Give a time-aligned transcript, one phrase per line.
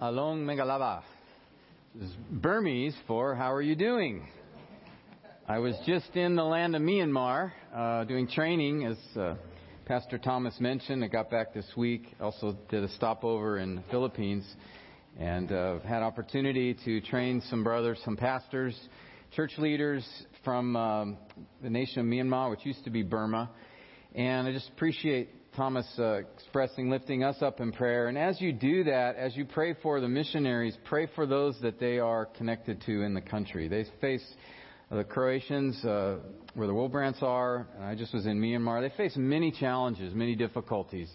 [0.00, 0.46] Along
[2.00, 4.28] is Burmese for how are you doing?
[5.48, 9.34] I was just in the land of Myanmar uh, doing training, as uh,
[9.86, 11.02] Pastor Thomas mentioned.
[11.02, 12.14] I got back this week.
[12.20, 14.46] Also did a stopover in the Philippines,
[15.18, 18.78] and uh, had opportunity to train some brothers, some pastors,
[19.34, 20.08] church leaders
[20.44, 21.16] from um,
[21.60, 23.50] the nation of Myanmar, which used to be Burma.
[24.14, 28.06] And I just appreciate Thomas uh, expressing lifting us up in prayer.
[28.06, 31.80] And as you do that, as you pray for the missionaries, pray for those that
[31.80, 33.66] they are connected to in the country.
[33.66, 34.24] They face
[34.88, 36.18] uh, the Croatians, uh,
[36.54, 38.88] where the Wilbrants are, and I just was in Myanmar.
[38.88, 41.10] They face many challenges, many difficulties.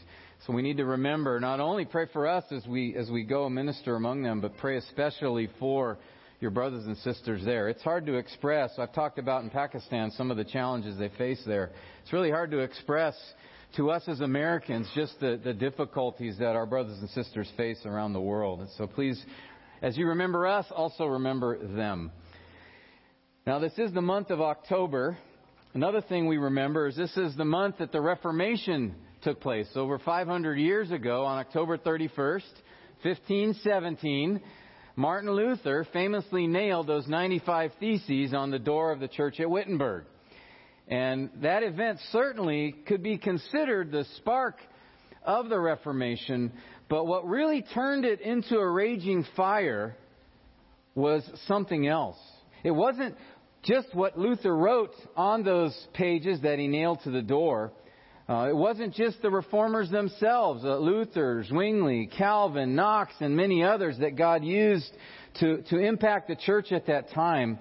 [0.45, 3.45] So we need to remember not only pray for us as we as we go
[3.45, 5.97] and minister among them, but pray especially for
[6.41, 7.69] your brothers and sisters there.
[7.69, 8.71] It's hard to express.
[8.77, 11.71] I've talked about in Pakistan some of the challenges they face there.
[12.01, 13.15] It's really hard to express
[13.75, 18.13] to us as Americans just the, the difficulties that our brothers and sisters face around
[18.13, 18.59] the world.
[18.59, 19.23] And so please,
[19.81, 22.11] as you remember us, also remember them.
[23.47, 25.17] Now, this is the month of October.
[25.73, 29.67] Another thing we remember is this is the month that the Reformation took place.
[29.75, 32.43] Over 500 years ago, on October 31st,
[33.01, 34.39] 1517,
[34.95, 40.05] Martin Luther famously nailed those 95 Theses on the door of the church at Wittenberg.
[40.87, 44.57] And that event certainly could be considered the spark
[45.25, 46.51] of the Reformation,
[46.89, 49.95] but what really turned it into a raging fire
[50.95, 52.17] was something else.
[52.63, 53.15] It wasn't
[53.63, 57.71] just what Luther wrote on those pages that he nailed to the door.
[58.27, 63.97] Uh, it wasn't just the reformers themselves, uh, Luther, Zwingli, Calvin, Knox, and many others
[63.99, 64.91] that God used
[65.39, 67.59] to, to impact the church at that time.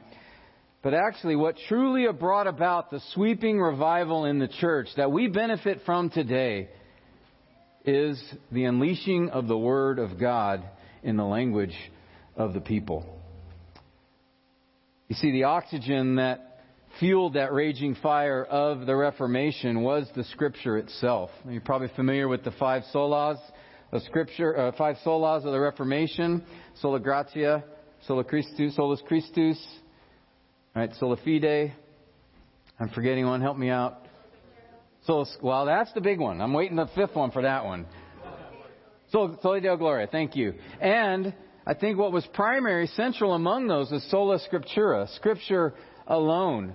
[0.83, 5.83] But actually, what truly brought about the sweeping revival in the church that we benefit
[5.87, 6.71] from today
[7.85, 10.65] is the unleashing of the Word of God
[11.05, 11.77] in the language
[12.37, 13.07] of the people.
[15.09, 16.65] You see, the oxygen that
[16.99, 21.31] fueled that raging fire of the Reformation was the Scripture itself.
[21.49, 23.39] You're probably familiar with the five solas
[23.93, 26.45] of Scripture, uh, five solas of the Reformation:
[26.81, 27.63] sola gratia,
[28.07, 29.65] sola Christus, solus Christus,
[30.75, 31.75] all right, sola fide.
[32.81, 33.43] I'm forgetting one.
[33.43, 33.99] Help me out.
[35.07, 36.41] So, well, that's the big one.
[36.41, 37.85] I'm waiting the fifth one for that one.
[39.11, 40.07] So, Soli Deo Gloria.
[40.07, 40.55] Thank you.
[40.81, 41.35] And
[41.67, 45.75] I think what was primary, central among those is sola scriptura, scripture
[46.07, 46.75] alone.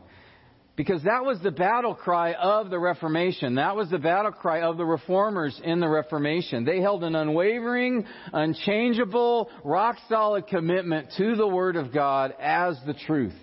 [0.75, 3.55] Because that was the battle cry of the Reformation.
[3.55, 6.65] That was the battle cry of the reformers in the Reformation.
[6.65, 12.93] They held an unwavering, unchangeable, rock solid commitment to the Word of God as the
[12.93, 13.33] truth.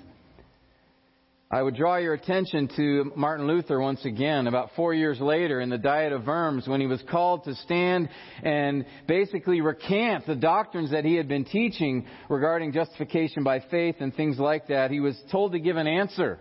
[1.50, 5.68] I would draw your attention to Martin Luther once again, about four years later in
[5.68, 8.08] the Diet of Worms, when he was called to stand
[8.42, 14.14] and basically recant the doctrines that he had been teaching regarding justification by faith and
[14.14, 14.90] things like that.
[14.90, 16.38] He was told to give an answer,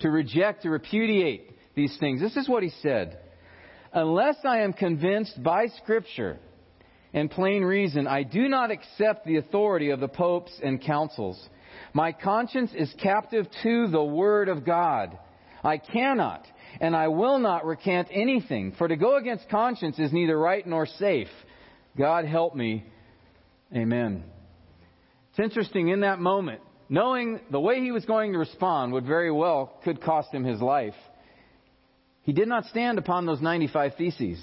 [0.00, 2.20] to reject, to repudiate these things.
[2.20, 3.18] This is what he said.
[3.94, 6.38] Unless I am convinced by Scripture
[7.14, 11.48] and plain reason, I do not accept the authority of the popes and councils.
[11.92, 15.18] My conscience is captive to the Word of God.
[15.62, 16.46] I cannot
[16.80, 20.86] and I will not recant anything, for to go against conscience is neither right nor
[20.86, 21.28] safe.
[21.96, 22.84] God help me.
[23.74, 24.24] Amen.
[25.30, 29.30] It's interesting in that moment, knowing the way he was going to respond would very
[29.30, 30.94] well could cost him his life.
[32.22, 34.40] He did not stand upon those 95 theses.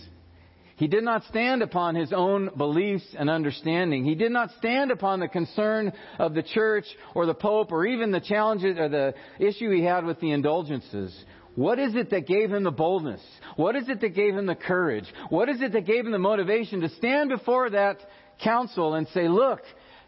[0.82, 4.04] He did not stand upon his own beliefs and understanding.
[4.04, 8.10] He did not stand upon the concern of the church or the pope or even
[8.10, 11.16] the challenges or the issue he had with the indulgences.
[11.54, 13.22] What is it that gave him the boldness?
[13.58, 15.06] What is it that gave him the courage?
[15.30, 18.00] What is it that gave him the motivation to stand before that
[18.44, 19.60] council and say, look,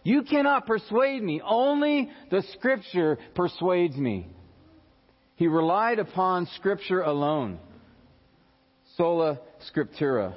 [0.02, 1.40] you cannot persuade me.
[1.46, 4.26] Only the scripture persuades me.
[5.36, 7.60] He relied upon scripture alone.
[8.98, 9.40] Sola
[9.72, 10.34] scriptura.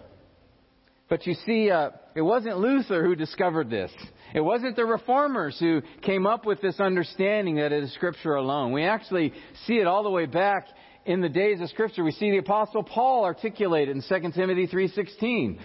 [1.09, 3.93] But you see, uh, it wasn't Luther who discovered this.
[4.35, 8.73] It wasn't the reformers who came up with this understanding that it is Scripture alone.
[8.73, 9.33] We actually
[9.67, 10.67] see it all the way back
[11.05, 12.03] in the days of Scripture.
[12.03, 15.59] We see the Apostle Paul articulate it in 2 Timothy 3.16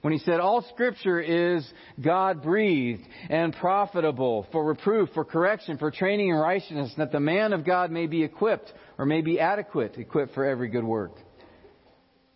[0.00, 6.28] when he said, All Scripture is God-breathed and profitable for reproof, for correction, for training
[6.28, 10.32] in righteousness, that the man of God may be equipped or may be adequate, equipped
[10.32, 11.12] for every good work.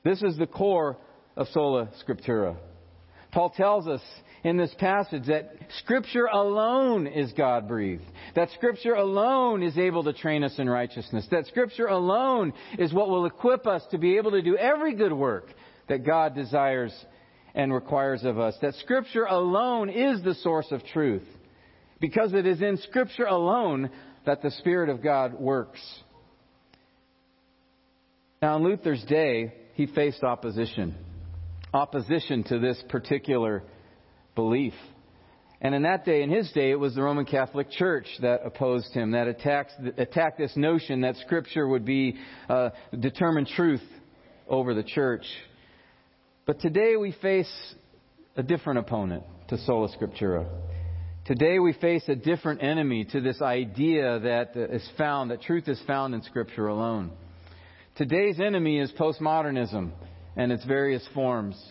[0.05, 0.99] This is the core
[1.37, 2.57] of sola scriptura.
[3.33, 4.03] Paul tells us
[4.45, 5.51] in this passage that
[5.81, 8.05] Scripture alone is God breathed.
[8.37, 11.27] That Scripture alone is able to train us in righteousness.
[11.31, 15.13] That Scripture alone is what will equip us to be able to do every good
[15.13, 15.47] work
[15.89, 16.95] that God desires
[17.55, 18.55] and requires of us.
[18.61, 21.27] That Scripture alone is the source of truth.
[22.01, 23.91] Because it is in Scripture alone
[24.27, 25.81] that the Spirit of God works.
[28.43, 30.95] Now, in Luther's day, he faced opposition.
[31.75, 33.65] Opposition to this particular
[34.37, 34.75] belief.
[35.61, 38.93] And in that day, in his day, it was the Roman Catholic Church that opposed
[38.95, 42.15] him, that attacked, attacked this notion that Scripture would be
[42.49, 43.83] uh, determined truth
[44.47, 45.25] over the church.
[46.47, 47.53] But today we face
[48.37, 50.47] a different opponent to Sola Scriptura.
[51.25, 55.83] Today we face a different enemy to this idea that is found, that truth is
[55.89, 57.11] found in Scripture alone.
[57.97, 59.91] Today's enemy is postmodernism
[60.37, 61.63] and its various forms.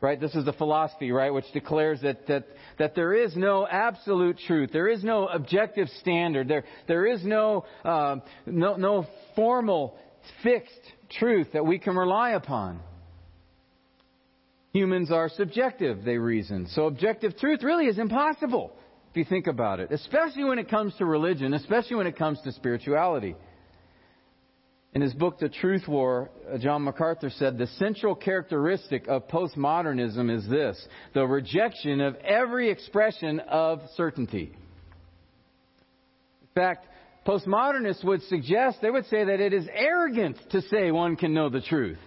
[0.00, 0.20] Right?
[0.20, 2.44] This is the philosophy, right, which declares that, that,
[2.78, 4.70] that there is no absolute truth.
[4.72, 6.48] There is no objective standard.
[6.48, 9.96] There, there is no, uh, no, no formal,
[10.42, 10.80] fixed
[11.18, 12.80] truth that we can rely upon.
[14.72, 16.66] Humans are subjective, they reason.
[16.72, 18.72] So objective truth really is impossible
[19.10, 22.38] if you think about it, especially when it comes to religion, especially when it comes
[22.42, 23.34] to spirituality.
[24.96, 30.34] In his book, The Truth War, uh, John MacArthur said the central characteristic of postmodernism
[30.34, 34.54] is this the rejection of every expression of certainty.
[36.40, 36.86] In fact,
[37.26, 41.50] postmodernists would suggest, they would say that it is arrogant to say one can know
[41.50, 41.98] the truth.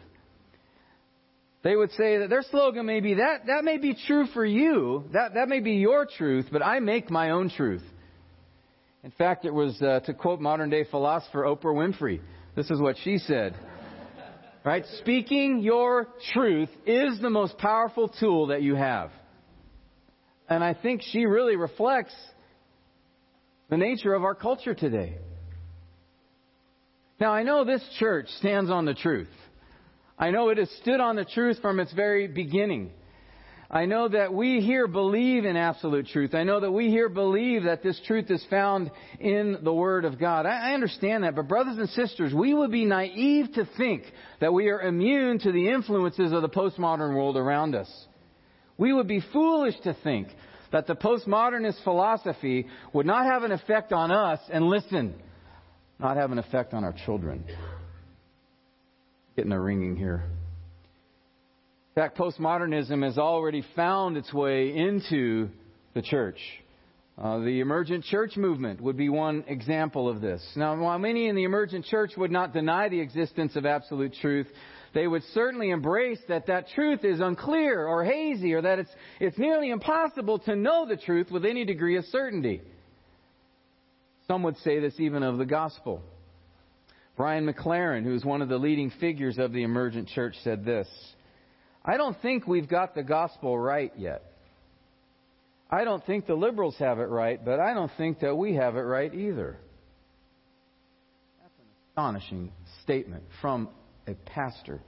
[1.61, 5.03] They would say that their slogan may be that, that may be true for you,
[5.13, 7.83] that, that may be your truth, but I make my own truth.
[9.03, 12.19] In fact, it was, uh, to quote modern day philosopher Oprah Winfrey,
[12.59, 13.55] this is what she said.
[14.65, 14.83] Right?
[14.97, 19.11] Speaking your truth is the most powerful tool that you have.
[20.49, 22.13] And I think she really reflects
[23.69, 25.15] the nature of our culture today.
[27.21, 29.29] Now, I know this church stands on the truth.
[30.17, 32.91] I know it has stood on the truth from its very beginning.
[33.71, 36.33] I know that we here believe in absolute truth.
[36.33, 38.89] I know that we here believe that this truth is found
[39.19, 40.47] in the Word of God.
[40.47, 44.03] I, understand that, but brothers and sisters, we would be naive to think
[44.41, 47.89] that we are immune to the influences of the postmodern world around us.
[48.79, 50.29] We would be foolish to think
[50.71, 55.13] that the postmodernist philosophy would not have an effect on us, and listen,
[55.99, 57.45] not have an effect on our children.
[59.35, 60.23] Getting a ringing here.
[61.99, 65.49] Fact, postmodernism has already found its way into
[65.93, 66.39] the church.
[67.21, 70.41] Uh, the emergent church movement would be one example of this.
[70.55, 74.47] Now, while many in the emergent church would not deny the existence of absolute truth,
[74.93, 79.37] they would certainly embrace that that truth is unclear or hazy or that it's, it's
[79.37, 82.61] nearly impossible to know the truth with any degree of certainty.
[84.25, 86.01] Some would say this even of the gospel.
[87.17, 90.87] Brian McLaren, who is one of the leading figures of the emergent church, said this
[91.89, 94.21] I don't think we've got the gospel right yet.
[95.71, 98.75] I don't think the liberals have it right, but I don't think that we have
[98.75, 99.57] it right either.
[101.41, 102.51] That's an astonishing
[102.83, 103.69] statement from
[104.05, 104.81] a pastor.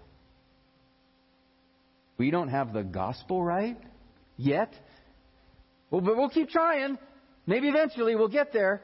[2.20, 3.80] We don't have the gospel right
[4.38, 4.72] yet.
[5.90, 7.00] Well, but we'll keep trying.
[7.48, 8.80] Maybe eventually we'll get there.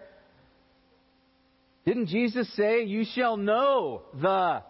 [1.85, 4.63] Didn't Jesus say, You shall know the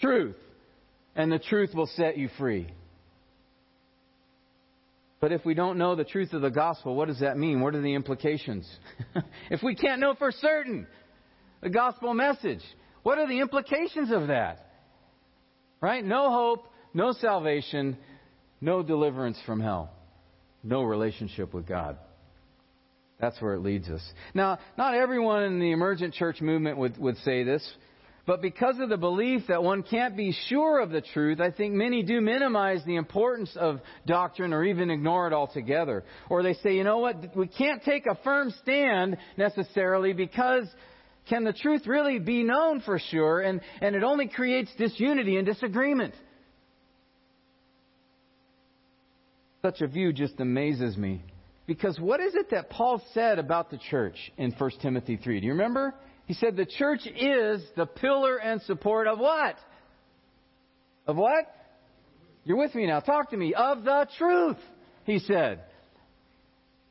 [0.00, 0.36] truth,
[1.18, 2.68] and the truth will set you free.
[5.20, 7.60] But if we don't know the truth of the gospel, what does that mean?
[7.60, 8.70] What are the implications?
[9.50, 10.86] if we can't know for certain
[11.60, 12.62] the gospel message,
[13.02, 14.64] what are the implications of that?
[15.80, 16.04] Right?
[16.04, 17.98] No hope, no salvation,
[18.60, 19.90] no deliverance from hell,
[20.62, 21.98] no relationship with God.
[23.20, 24.02] That's where it leads us.
[24.34, 27.68] Now, not everyone in the emergent church movement would, would say this.
[28.28, 31.72] But because of the belief that one can't be sure of the truth, I think
[31.72, 36.04] many do minimize the importance of doctrine or even ignore it altogether.
[36.28, 40.66] Or they say, you know what, we can't take a firm stand necessarily because
[41.30, 43.40] can the truth really be known for sure?
[43.40, 46.12] And, and it only creates disunity and disagreement.
[49.62, 51.22] Such a view just amazes me.
[51.66, 55.40] Because what is it that Paul said about the church in 1 Timothy 3?
[55.40, 55.94] Do you remember?
[56.28, 59.56] He said the church is the pillar and support of what?
[61.06, 61.46] Of what?
[62.44, 63.00] You're with me now.
[63.00, 63.54] Talk to me.
[63.54, 64.58] Of the truth,
[65.04, 65.62] he said.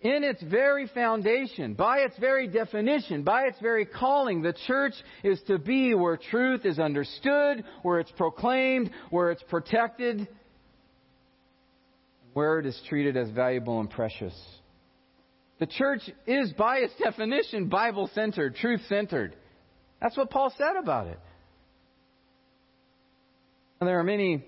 [0.01, 5.39] In its very foundation, by its very definition, by its very calling, the church is
[5.45, 10.27] to be where truth is understood, where it's proclaimed, where it's protected,
[12.33, 14.33] where it is treated as valuable and precious.
[15.59, 19.35] The church is, by its definition, Bible centered, truth centered.
[20.01, 21.19] That's what Paul said about it.
[23.79, 24.43] There are many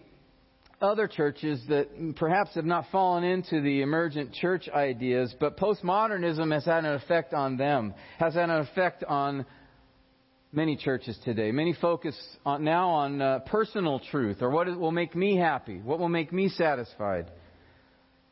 [0.81, 6.65] other churches that perhaps have not fallen into the emergent church ideas, but postmodernism has
[6.65, 9.45] had an effect on them, has had an effect on
[10.51, 11.51] many churches today.
[11.51, 15.99] Many focus on, now on uh, personal truth or what will make me happy, what
[15.99, 17.29] will make me satisfied.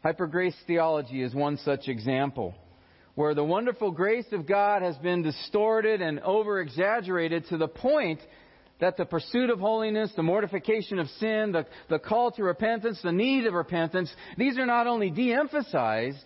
[0.04, 2.56] Hyper grace theology is one such example,
[3.18, 8.20] where the wonderful grace of God has been distorted and over exaggerated to the point
[8.80, 13.12] that the pursuit of holiness, the mortification of sin, the, the call to repentance, the
[13.12, 16.24] need of repentance, these are not only de emphasized,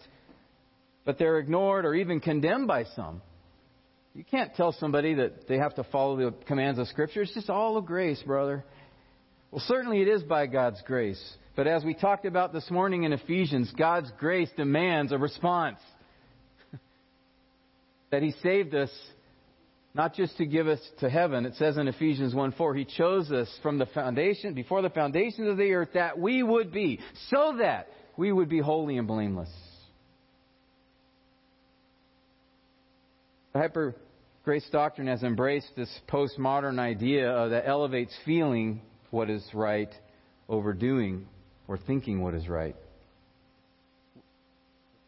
[1.06, 3.22] but they're ignored or even condemned by some.
[4.14, 7.22] You can't tell somebody that they have to follow the commands of Scripture.
[7.22, 8.66] It's just all of grace, brother.
[9.50, 11.24] Well, certainly it is by God's grace.
[11.56, 15.80] But as we talked about this morning in Ephesians, God's grace demands a response.
[18.12, 18.92] That He saved us
[19.94, 21.46] not just to give us to heaven.
[21.46, 25.50] It says in Ephesians 1 4, He chose us from the foundation, before the foundations
[25.50, 27.00] of the earth, that we would be,
[27.30, 27.88] so that
[28.18, 29.50] we would be holy and blameless.
[33.54, 33.96] The hyper
[34.46, 39.94] grace doctrine has embraced this postmodern idea that elevates feeling what is right
[40.48, 41.28] over doing
[41.68, 42.76] or thinking what is right.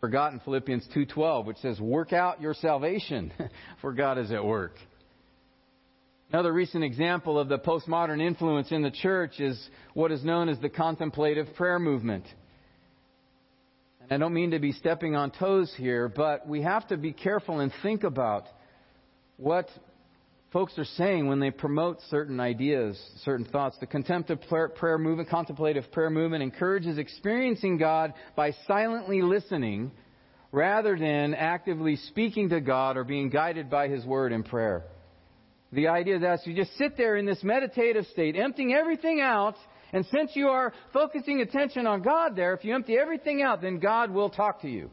[0.03, 3.31] Forgotten Philippians 2:12 which says work out your salvation
[3.81, 4.73] for God is at work.
[6.29, 10.59] Another recent example of the postmodern influence in the church is what is known as
[10.59, 12.25] the contemplative prayer movement.
[14.11, 17.61] I don't mean to be stepping on toes here, but we have to be careful
[17.61, 18.47] and think about
[19.37, 19.69] what
[20.53, 23.75] folks are saying when they promote certain ideas, certain thoughts.
[23.79, 29.91] The contemplative prayer movement, contemplative prayer movement encourages experiencing God by silently listening
[30.51, 34.83] rather than actively speaking to God or being guided by His Word in prayer.
[35.71, 39.55] The idea that you just sit there in this meditative state, emptying everything out
[39.93, 43.77] and since you are focusing attention on God there, if you empty everything out, then
[43.77, 44.89] God will talk to you.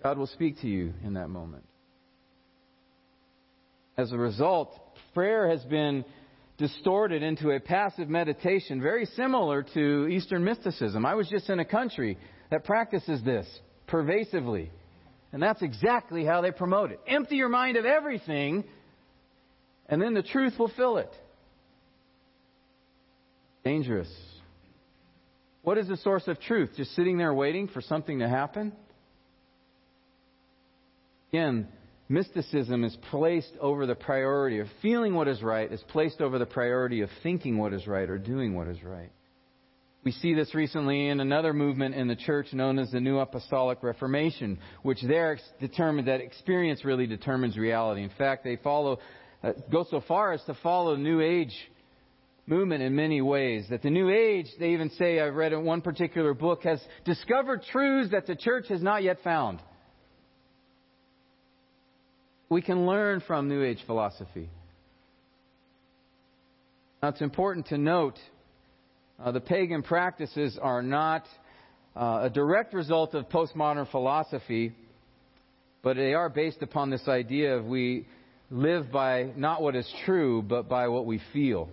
[0.00, 1.64] God will speak to you in that moment.
[3.96, 4.78] As a result,
[5.12, 6.04] prayer has been
[6.58, 11.04] distorted into a passive meditation, very similar to Eastern mysticism.
[11.06, 12.18] I was just in a country
[12.50, 13.46] that practices this
[13.86, 14.70] pervasively.
[15.32, 17.00] And that's exactly how they promote it.
[17.06, 18.64] Empty your mind of everything,
[19.88, 21.10] and then the truth will fill it.
[23.64, 24.12] Dangerous.
[25.62, 26.70] What is the source of truth?
[26.76, 28.72] Just sitting there waiting for something to happen?
[31.32, 31.66] Again,
[32.08, 36.46] mysticism is placed over the priority of feeling what is right, is placed over the
[36.46, 39.10] priority of thinking what is right or doing what is right.
[40.04, 43.82] We see this recently in another movement in the church known as the New Apostolic
[43.82, 48.02] Reformation, which there determined that experience really determines reality.
[48.02, 48.98] In fact, they follow,
[49.42, 51.54] uh, go so far as to follow the New Age
[52.46, 53.64] movement in many ways.
[53.70, 57.62] That the New Age, they even say, I've read in one particular book, has discovered
[57.72, 59.60] truths that the church has not yet found.
[62.54, 64.48] We can learn from New Age philosophy.
[67.02, 68.16] Now, it's important to note
[69.18, 71.26] uh, the pagan practices are not
[71.96, 74.72] uh, a direct result of postmodern philosophy,
[75.82, 78.06] but they are based upon this idea of we
[78.52, 81.68] live by not what is true, but by what we feel.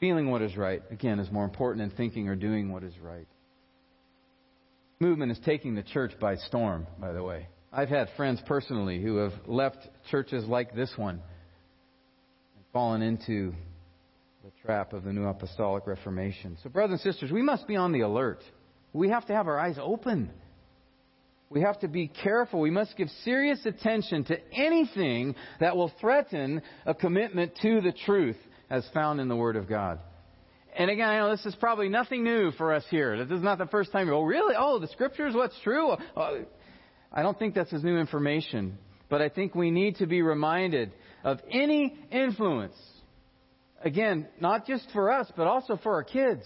[0.00, 3.28] Feeling what is right, again, is more important than thinking or doing what is right.
[5.00, 7.48] Movement is taking the church by storm, by the way.
[7.72, 9.78] I've had friends personally who have left
[10.10, 11.22] churches like this one
[12.56, 13.54] and fallen into
[14.44, 16.58] the trap of the New Apostolic Reformation.
[16.62, 18.40] So, brothers and sisters, we must be on the alert.
[18.92, 20.30] We have to have our eyes open.
[21.48, 22.60] We have to be careful.
[22.60, 28.36] We must give serious attention to anything that will threaten a commitment to the truth
[28.68, 29.98] as found in the Word of God.
[30.76, 33.24] And again, I know this is probably nothing new for us here.
[33.24, 34.10] This is not the first time.
[34.10, 34.54] Oh, really?
[34.58, 35.34] Oh, the Scriptures?
[35.34, 35.94] What's true?
[36.16, 36.44] Oh,
[37.12, 38.78] I don't think that's as new information.
[39.08, 40.92] But I think we need to be reminded
[41.22, 42.76] of any influence.
[43.84, 46.44] Again, not just for us, but also for our kids.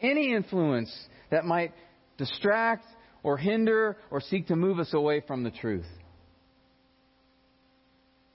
[0.00, 0.90] Any influence
[1.30, 1.72] that might
[2.16, 2.86] distract
[3.22, 5.86] or hinder or seek to move us away from the truth.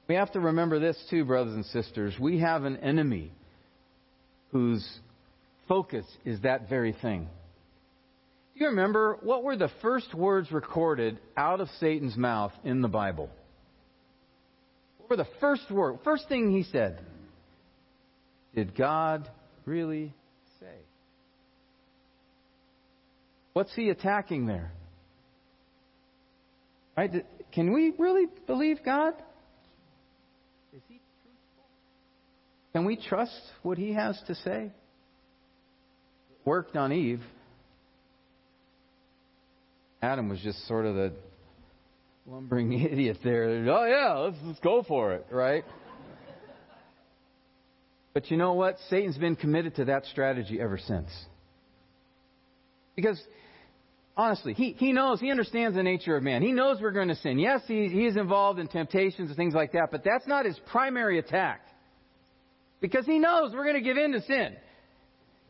[0.07, 2.15] We have to remember this too, brothers and sisters.
[2.19, 3.31] We have an enemy
[4.51, 4.87] whose
[5.67, 7.29] focus is that very thing.
[8.59, 13.29] You remember what were the first words recorded out of Satan's mouth in the Bible?
[14.97, 16.99] What were the first word, first thing he said?
[18.53, 19.29] Did God
[19.65, 20.13] really
[20.59, 20.75] say?
[23.53, 24.73] What's he attacking there?
[26.97, 27.25] Right?
[27.53, 29.13] Can we really believe God?
[30.73, 31.65] Is he truthful?
[32.73, 34.73] Can we trust what he has to say?
[36.45, 37.21] worked on Eve.
[40.01, 41.13] Adam was just sort of the
[42.25, 43.49] lumbering idiot there.
[43.69, 45.63] Oh, yeah, let's, let's go for it, right?
[48.13, 48.77] But you know what?
[48.89, 51.09] Satan's been committed to that strategy ever since.
[52.95, 53.21] Because,
[54.17, 56.41] honestly, he, he knows, he understands the nature of man.
[56.41, 57.39] He knows we're going to sin.
[57.39, 61.19] Yes, he, he's involved in temptations and things like that, but that's not his primary
[61.19, 61.61] attack.
[62.81, 64.55] Because he knows we're going to give in to sin.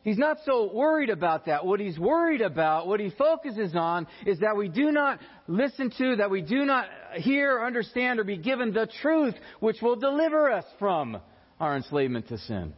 [0.02, 1.66] He's not so worried about that.
[1.66, 6.16] What he's worried about, what he focuses on, is that we do not listen to,
[6.16, 10.64] that we do not hear, understand, or be given the truth which will deliver us
[10.78, 11.18] from
[11.58, 12.72] our enslavement to sin.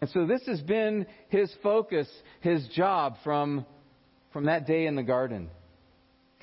[0.00, 2.08] And so this has been his focus,
[2.40, 3.64] his job from,
[4.32, 5.50] from that day in the garden.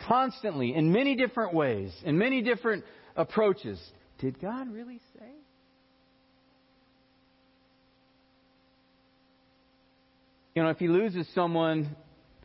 [0.07, 2.83] Constantly, in many different ways, in many different
[3.15, 3.79] approaches.
[4.19, 5.31] Did God really say?
[10.55, 11.95] You know, if he loses someone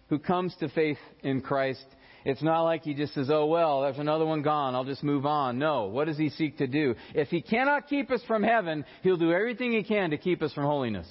[0.08, 1.84] who comes to faith in Christ,
[2.24, 4.74] it's not like he just says, oh, well, there's another one gone.
[4.74, 5.58] I'll just move on.
[5.58, 5.84] No.
[5.86, 6.96] What does he seek to do?
[7.14, 10.52] If he cannot keep us from heaven, he'll do everything he can to keep us
[10.52, 11.08] from holiness.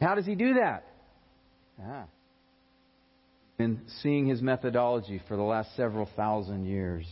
[0.00, 0.84] How does he do that?
[1.82, 2.04] Ah.
[3.56, 7.06] Been seeing his methodology for the last several thousand years.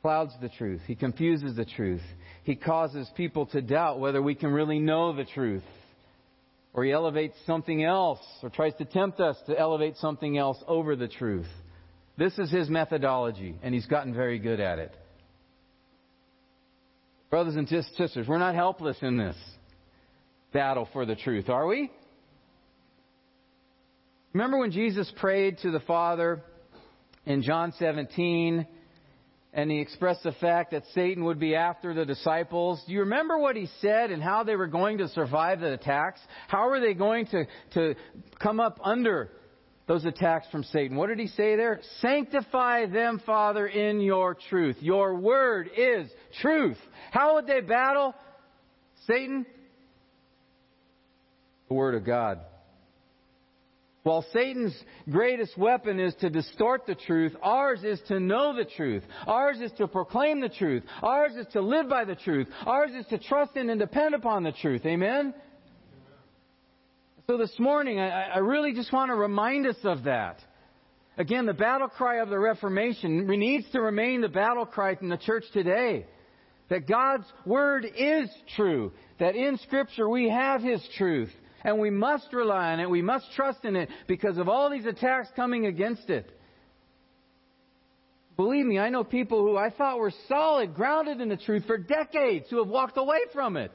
[0.00, 0.80] Clouds the truth.
[0.86, 2.00] He confuses the truth.
[2.44, 5.64] He causes people to doubt whether we can really know the truth
[6.74, 10.94] or he elevates something else, or tries to tempt us to elevate something else over
[10.96, 11.48] the truth.
[12.16, 14.94] This is his methodology, and he's gotten very good at it.
[17.30, 19.36] Brothers and sisters, we're not helpless in this
[20.52, 21.90] battle for the truth, are we?
[24.32, 26.42] Remember when Jesus prayed to the Father
[27.26, 28.66] in John 17
[29.52, 32.82] and he expressed the fact that Satan would be after the disciples.
[32.86, 36.20] Do you remember what he said and how they were going to survive the attacks?
[36.48, 37.94] How were they going to, to
[38.38, 39.32] come up under
[39.86, 40.96] those attacks from Satan?
[40.96, 41.80] What did he say there?
[42.00, 44.76] Sanctify them, Father, in your truth.
[44.80, 46.10] Your word is
[46.42, 46.78] truth.
[47.10, 48.14] How would they battle
[49.06, 49.46] Satan?
[51.68, 52.40] The word of God.
[54.08, 54.74] While Satan's
[55.10, 59.02] greatest weapon is to distort the truth, ours is to know the truth.
[59.26, 60.82] Ours is to proclaim the truth.
[61.02, 62.48] Ours is to live by the truth.
[62.64, 64.86] Ours is to trust in and depend upon the truth.
[64.86, 65.34] Amen?
[67.26, 70.38] So this morning, I, I really just want to remind us of that.
[71.18, 75.18] Again, the battle cry of the Reformation needs to remain the battle cry in the
[75.18, 76.06] church today.
[76.70, 78.90] That God's Word is true.
[79.20, 81.28] That in Scripture we have His truth.
[81.64, 82.88] And we must rely on it.
[82.88, 86.30] We must trust in it because of all these attacks coming against it.
[88.36, 91.76] Believe me, I know people who I thought were solid, grounded in the truth for
[91.76, 93.72] decades who have walked away from it.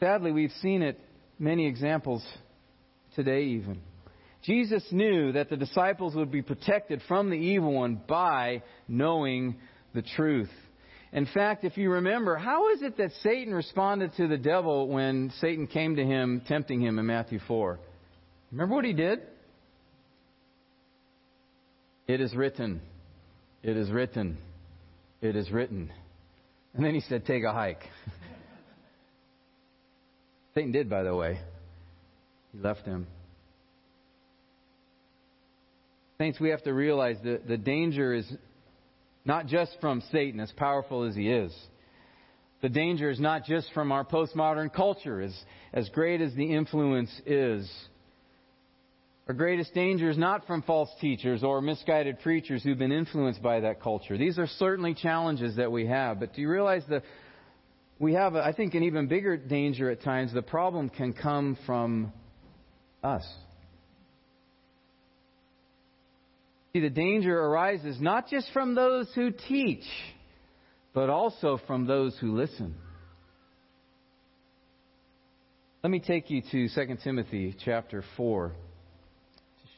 [0.00, 0.98] Sadly, we've seen it
[1.38, 2.26] many examples
[3.14, 3.80] today, even.
[4.42, 9.56] Jesus knew that the disciples would be protected from the evil one by knowing
[9.94, 10.50] the truth.
[11.12, 15.32] In fact, if you remember, how is it that Satan responded to the devil when
[15.40, 17.78] Satan came to him, tempting him in Matthew 4?
[18.52, 19.20] Remember what he did?
[22.06, 22.80] It is written.
[23.62, 24.38] It is written.
[25.20, 25.90] It is written.
[26.74, 27.82] And then he said, Take a hike.
[30.54, 31.38] Satan did, by the way.
[32.52, 33.06] He left him.
[36.18, 38.30] Saints, we have to realize that the danger is
[39.28, 41.54] not just from Satan, as powerful as he is.
[42.62, 45.38] The danger is not just from our postmodern culture, as,
[45.72, 47.70] as great as the influence is.
[49.28, 53.60] Our greatest danger is not from false teachers or misguided preachers who've been influenced by
[53.60, 54.16] that culture.
[54.16, 56.18] These are certainly challenges that we have.
[56.18, 57.02] But do you realize that
[57.98, 60.32] we have, I think, an even bigger danger at times?
[60.32, 62.14] The problem can come from
[63.04, 63.26] us.
[66.72, 69.84] See, the danger arises not just from those who teach,
[70.92, 72.74] but also from those who listen.
[75.82, 78.54] Let me take you to 2 Timothy chapter 4 to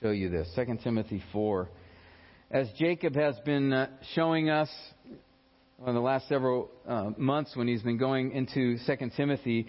[0.02, 0.50] show you this.
[0.56, 1.68] 2 Timothy 4.
[2.50, 4.68] As Jacob has been uh, showing us
[5.86, 9.68] in the last several uh, months when he's been going into 2 Timothy,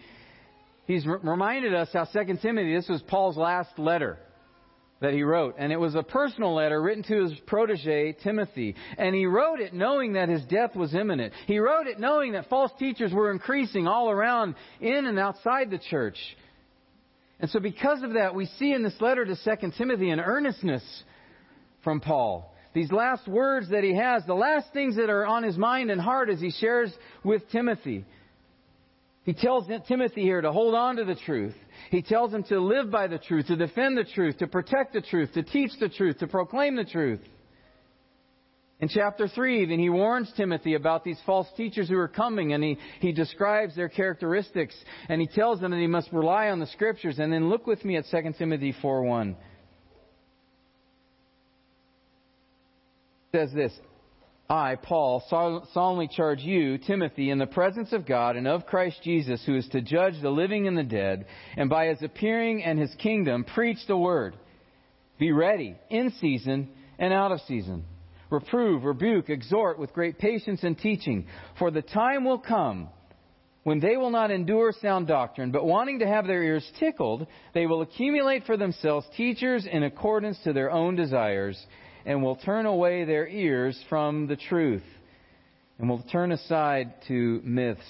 [0.87, 4.17] he's reminded us how 2 Timothy, this was Paul's last letter
[5.01, 5.55] that he wrote.
[5.57, 8.75] And it was a personal letter written to his protege, Timothy.
[8.97, 11.33] And he wrote it knowing that his death was imminent.
[11.47, 15.79] He wrote it knowing that false teachers were increasing all around, in and outside the
[15.79, 16.17] church.
[17.39, 20.83] And so because of that, we see in this letter to 2 Timothy an earnestness
[21.83, 22.53] from Paul.
[22.73, 25.99] These last words that he has, the last things that are on his mind and
[25.99, 28.05] heart as he shares with Timothy.
[29.23, 31.53] He tells Timothy here to hold on to the truth.
[31.91, 35.01] He tells him to live by the truth, to defend the truth, to protect the
[35.01, 37.19] truth, to teach the truth, to proclaim the truth.
[38.79, 42.63] In chapter 3, then he warns Timothy about these false teachers who are coming, and
[42.63, 44.73] he, he describes their characteristics,
[45.07, 47.19] and he tells them that he must rely on the scriptures.
[47.19, 49.37] And then look with me at 2 Timothy 4 1.
[53.33, 53.71] It says this
[54.51, 55.23] I, Paul,
[55.73, 59.65] solemnly charge you, Timothy, in the presence of God and of Christ Jesus, who is
[59.69, 63.77] to judge the living and the dead, and by his appearing and his kingdom, preach
[63.87, 64.35] the word.
[65.17, 66.67] Be ready, in season
[66.99, 67.85] and out of season.
[68.29, 71.27] Reprove, rebuke, exhort with great patience and teaching.
[71.57, 72.89] For the time will come
[73.63, 77.67] when they will not endure sound doctrine, but wanting to have their ears tickled, they
[77.67, 81.57] will accumulate for themselves teachers in accordance to their own desires
[82.05, 84.83] and will turn away their ears from the truth
[85.77, 87.81] and will turn aside to myths.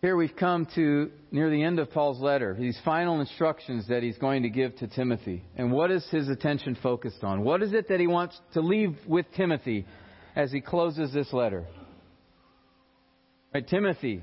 [0.00, 4.18] Here we've come to near the end of Paul's letter, these final instructions that he's
[4.18, 5.44] going to give to Timothy.
[5.56, 7.44] And what is his attention focused on?
[7.44, 9.86] What is it that he wants to leave with Timothy
[10.34, 11.66] as he closes this letter?
[13.54, 14.22] Right, Timothy,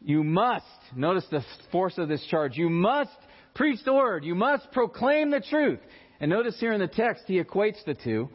[0.00, 0.64] you must,
[0.96, 3.10] notice the force of this charge, you must
[3.58, 4.24] Preach the word.
[4.24, 5.80] You must proclaim the truth.
[6.20, 8.28] And notice here in the text, he equates the two.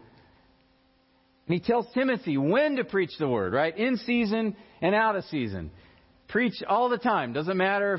[1.48, 3.76] And he tells Timothy when to preach the word, right?
[3.76, 5.72] In season and out of season.
[6.28, 7.32] Preach all the time.
[7.32, 7.96] Doesn't matter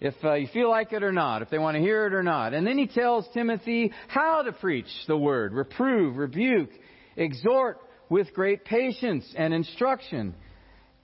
[0.00, 2.14] if, if uh, you feel like it or not, if they want to hear it
[2.14, 2.54] or not.
[2.54, 6.70] And then he tells Timothy how to preach the word reprove, rebuke,
[7.16, 10.36] exhort with great patience and instruction.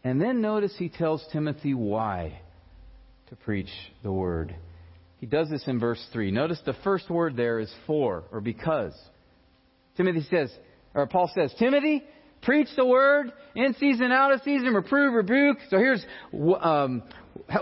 [0.04, 2.40] And then notice he tells Timothy why
[3.30, 3.70] to preach
[4.04, 4.54] the word.
[5.20, 6.30] He does this in verse 3.
[6.30, 8.94] Notice the first word there is for or because.
[9.96, 10.50] Timothy says,
[10.94, 12.02] or Paul says, Timothy,
[12.42, 15.58] preach the word in season, out of season, reprove, rebuke.
[15.68, 17.02] So here's um,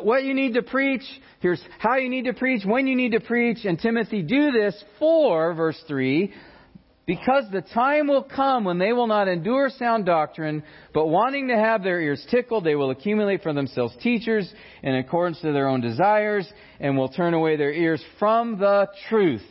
[0.03, 1.03] what you need to preach.
[1.41, 3.65] Here's how you need to preach, when you need to preach.
[3.65, 6.33] And Timothy, do this for, verse 3,
[7.09, 11.57] because the time will come when they will not endure sound doctrine, but wanting to
[11.57, 15.81] have their ears tickled, they will accumulate for themselves teachers in accordance to their own
[15.81, 16.47] desires,
[16.79, 19.43] and will turn away their ears from the truth,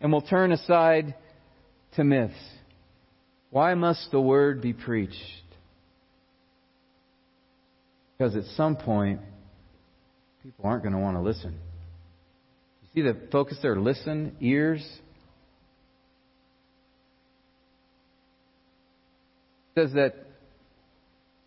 [0.00, 1.16] and will turn aside
[1.96, 2.32] to myths.
[3.50, 5.16] Why must the word be preached?
[8.16, 9.18] Because at some point,
[10.44, 11.58] people aren't going to want to listen.
[12.82, 13.74] You see the focus there?
[13.74, 14.86] Listen, ears,
[19.74, 20.14] says that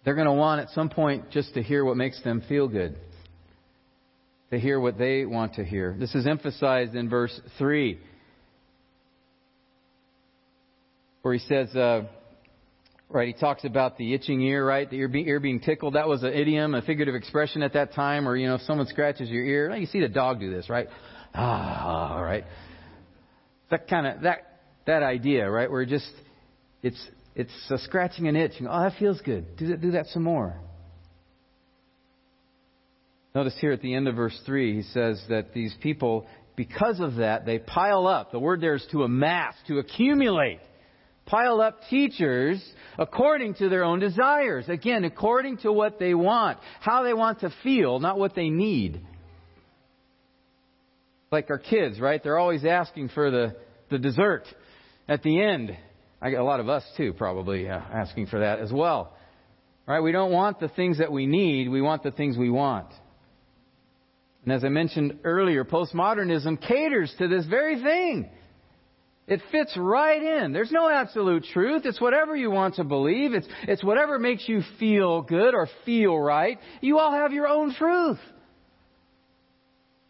[0.03, 2.95] they're going to want at some point just to hear what makes them feel good,
[4.51, 5.95] to hear what they want to hear.
[5.99, 7.99] This is emphasized in verse 3,
[11.21, 12.03] where he says, uh,
[13.09, 15.95] right, he talks about the itching ear, right, the ear, be, ear being tickled.
[15.95, 18.87] That was an idiom, a figurative expression at that time, or, you know, if someone
[18.87, 20.87] scratches your ear, you see the dog do this, right?
[21.33, 22.45] Ah, all right.
[23.71, 26.09] That kind of, that, that idea, right, where just,
[26.83, 28.53] it's it's uh, scratching an itch.
[28.61, 29.57] oh, that feels good.
[29.57, 30.57] Do that, do that some more.
[33.33, 37.15] Notice here at the end of verse 3, he says that these people, because of
[37.15, 38.31] that, they pile up.
[38.31, 40.61] The word there is to amass, to accumulate.
[41.25, 42.63] Pile up teachers
[42.97, 44.69] according to their own desires.
[44.69, 49.01] Again, according to what they want, how they want to feel, not what they need.
[51.29, 52.23] Like our kids, right?
[52.23, 53.57] They're always asking for the,
[53.89, 54.45] the dessert
[55.09, 55.75] at the end.
[56.21, 59.15] I get a lot of us too, probably uh, asking for that as well.
[59.87, 59.99] Right?
[59.99, 62.87] We don't want the things that we need, we want the things we want.
[64.43, 68.29] And as I mentioned earlier, postmodernism caters to this very thing.
[69.27, 70.53] It fits right in.
[70.53, 71.81] There's no absolute truth.
[71.85, 73.33] It's whatever you want to believe.
[73.33, 76.59] It's, it's whatever makes you feel good or feel right.
[76.81, 78.19] You all have your own truth.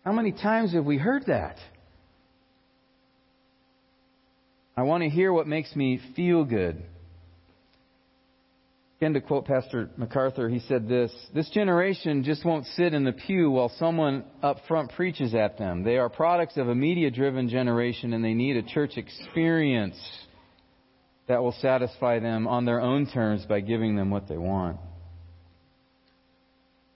[0.04, 1.58] How many times have we heard that?
[4.78, 6.84] I want to hear what makes me feel good.
[8.98, 13.14] Again, to quote Pastor MacArthur, he said this This generation just won't sit in the
[13.14, 15.84] pew while someone up front preaches at them.
[15.84, 19.98] They are products of a media driven generation and they need a church experience
[21.28, 24.78] that will satisfy them on their own terms by giving them what they want.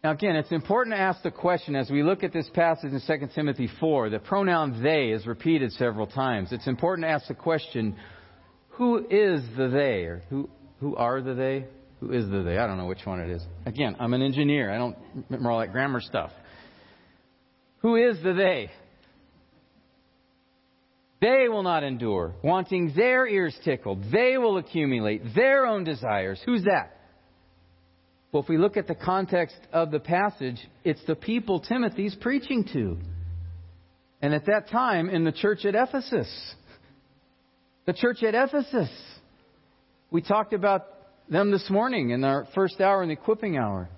[0.03, 3.01] Now, again, it's important to ask the question as we look at this passage in
[3.05, 4.09] 2 Timothy 4.
[4.09, 6.53] The pronoun they is repeated several times.
[6.53, 7.97] It's important to ask the question
[8.69, 10.03] who is the they?
[10.05, 11.65] Or who, who are the they?
[11.99, 12.57] Who is the they?
[12.57, 13.41] I don't know which one it is.
[13.65, 14.71] Again, I'm an engineer.
[14.71, 14.95] I don't
[15.29, 16.31] remember all that grammar stuff.
[17.79, 18.71] Who is the they?
[21.19, 24.05] They will not endure, wanting their ears tickled.
[24.13, 26.41] They will accumulate their own desires.
[26.45, 26.98] Who's that?
[28.31, 32.63] Well, if we look at the context of the passage, it's the people Timothy's preaching
[32.73, 32.97] to.
[34.21, 36.29] And at that time, in the church at Ephesus,
[37.85, 38.89] the church at Ephesus,
[40.11, 40.85] we talked about
[41.27, 43.89] them this morning in our first hour in the equipping hour.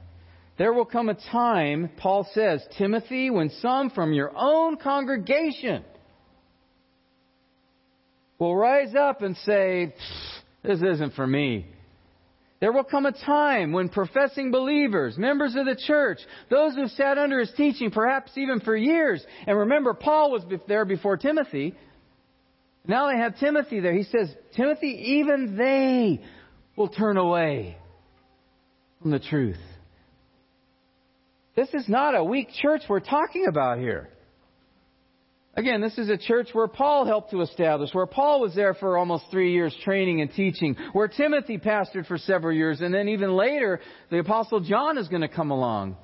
[0.58, 5.84] There will come a time, Paul says, Timothy, when some from your own congregation
[8.38, 9.94] will rise up and say,
[10.64, 11.66] This isn't for me.
[12.62, 16.20] There will come a time when professing believers, members of the church,
[16.52, 20.86] those who sat under his teaching perhaps even for years, and remember Paul was there
[20.86, 21.76] before Timothy.
[22.86, 23.94] Now they have Timothy there.
[23.94, 26.24] He says, Timothy, even they
[26.76, 27.78] will turn away
[29.02, 29.60] from the truth.
[31.56, 34.10] This is not a weak church we're talking about here.
[35.56, 38.98] Again, this is a church where Paul helped to establish, where Paul was there for
[38.98, 43.34] almost three years training and teaching, where Timothy pastored for several years, and then even
[43.34, 45.98] later, the Apostle John is going to come along.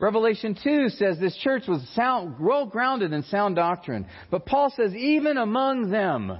[0.00, 4.04] Revelation 2 says this church was sound, well grounded in sound doctrine.
[4.32, 6.38] But Paul says, even among them.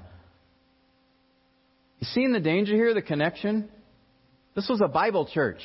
[2.01, 3.69] You seeing the danger here, the connection?
[4.57, 5.61] This was a Bible church.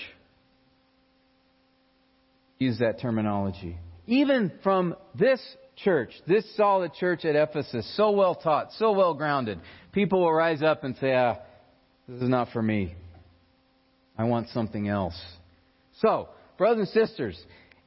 [2.59, 3.79] Use that terminology.
[4.05, 5.41] Even from this
[5.83, 9.59] church, this solid church at Ephesus, so well taught, so well grounded,
[9.91, 11.37] people will rise up and say, ah,
[12.07, 12.95] this is not for me.
[14.17, 15.19] I want something else.
[16.01, 17.39] So, brothers and sisters,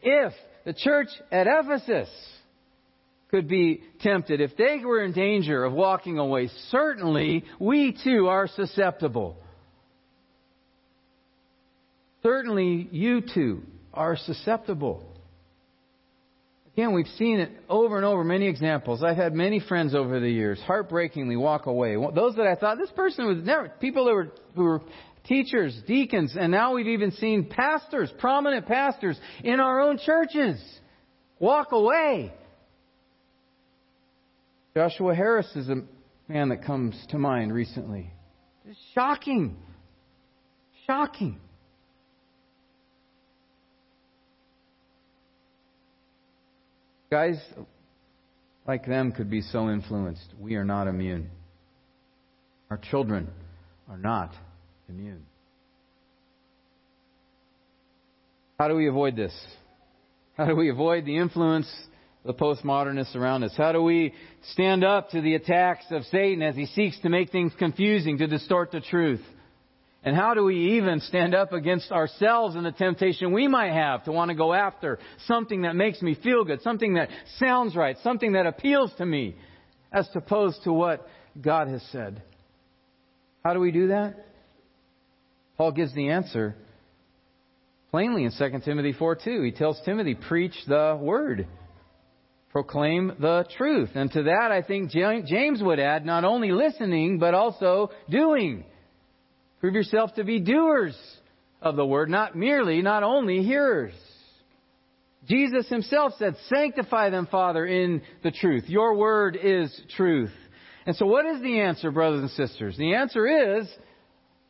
[0.03, 0.33] if
[0.64, 2.09] the church at Ephesus
[3.31, 8.48] could be tempted, if they were in danger of walking away, certainly we too are
[8.48, 9.37] susceptible.
[12.22, 13.62] Certainly you too
[13.94, 15.10] are susceptible.
[16.74, 19.02] Again, we've seen it over and over, many examples.
[19.02, 21.96] I've had many friends over the years heartbreakingly walk away.
[22.14, 24.83] Those that I thought this person was never, people that were, who were
[25.24, 30.61] teachers, deacons, and now we've even seen pastors, prominent pastors in our own churches
[31.38, 32.33] walk away.
[34.74, 35.83] Joshua Harris is a
[36.28, 38.12] man that comes to mind recently.
[38.94, 39.56] Shocking.
[40.87, 41.40] Shocking.
[47.11, 47.40] Guys
[48.68, 50.33] like them could be so influenced.
[50.38, 51.29] We are not immune.
[52.70, 53.29] Our children
[53.88, 54.33] are not
[54.88, 55.27] immune.
[58.61, 59.33] How do we avoid this?
[60.35, 61.68] How do we avoid the influence
[62.25, 63.55] of the postmodernists around us?
[63.57, 64.14] How do we
[64.53, 68.29] stand up to the attacks of Satan as he seeks to make things confusing, to
[68.29, 69.23] distort the truth?
[70.03, 74.05] And how do we even stand up against ourselves and the temptation we might have
[74.05, 77.97] to want to go after something that makes me feel good, something that sounds right,
[78.03, 79.37] something that appeals to me,
[79.93, 81.07] as opposed to what
[81.39, 82.23] God has said?
[83.45, 84.27] How do we do that?
[85.59, 86.57] Paul gives the answer
[87.91, 89.43] plainly in 2 Timothy 4 2.
[89.43, 91.47] He tells Timothy, preach the word.
[92.51, 93.91] Proclaim the truth.
[93.95, 98.65] And to that, I think James would add not only listening, but also doing.
[99.61, 100.99] Prove yourself to be doers
[101.61, 103.94] of the word, not merely, not only hearers.
[105.29, 108.64] Jesus himself said, Sanctify them, Father, in the truth.
[108.68, 110.33] Your word is truth.
[110.87, 112.77] And so, what is the answer, brothers and sisters?
[112.77, 113.68] The answer is,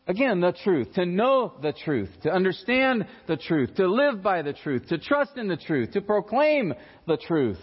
[0.07, 0.93] again, the truth.
[0.95, 2.11] To know the truth.
[2.23, 3.75] To understand the truth.
[3.77, 4.87] To live by the truth.
[4.89, 5.93] To trust in the truth.
[5.93, 6.73] To proclaim
[7.09, 7.59] the truth.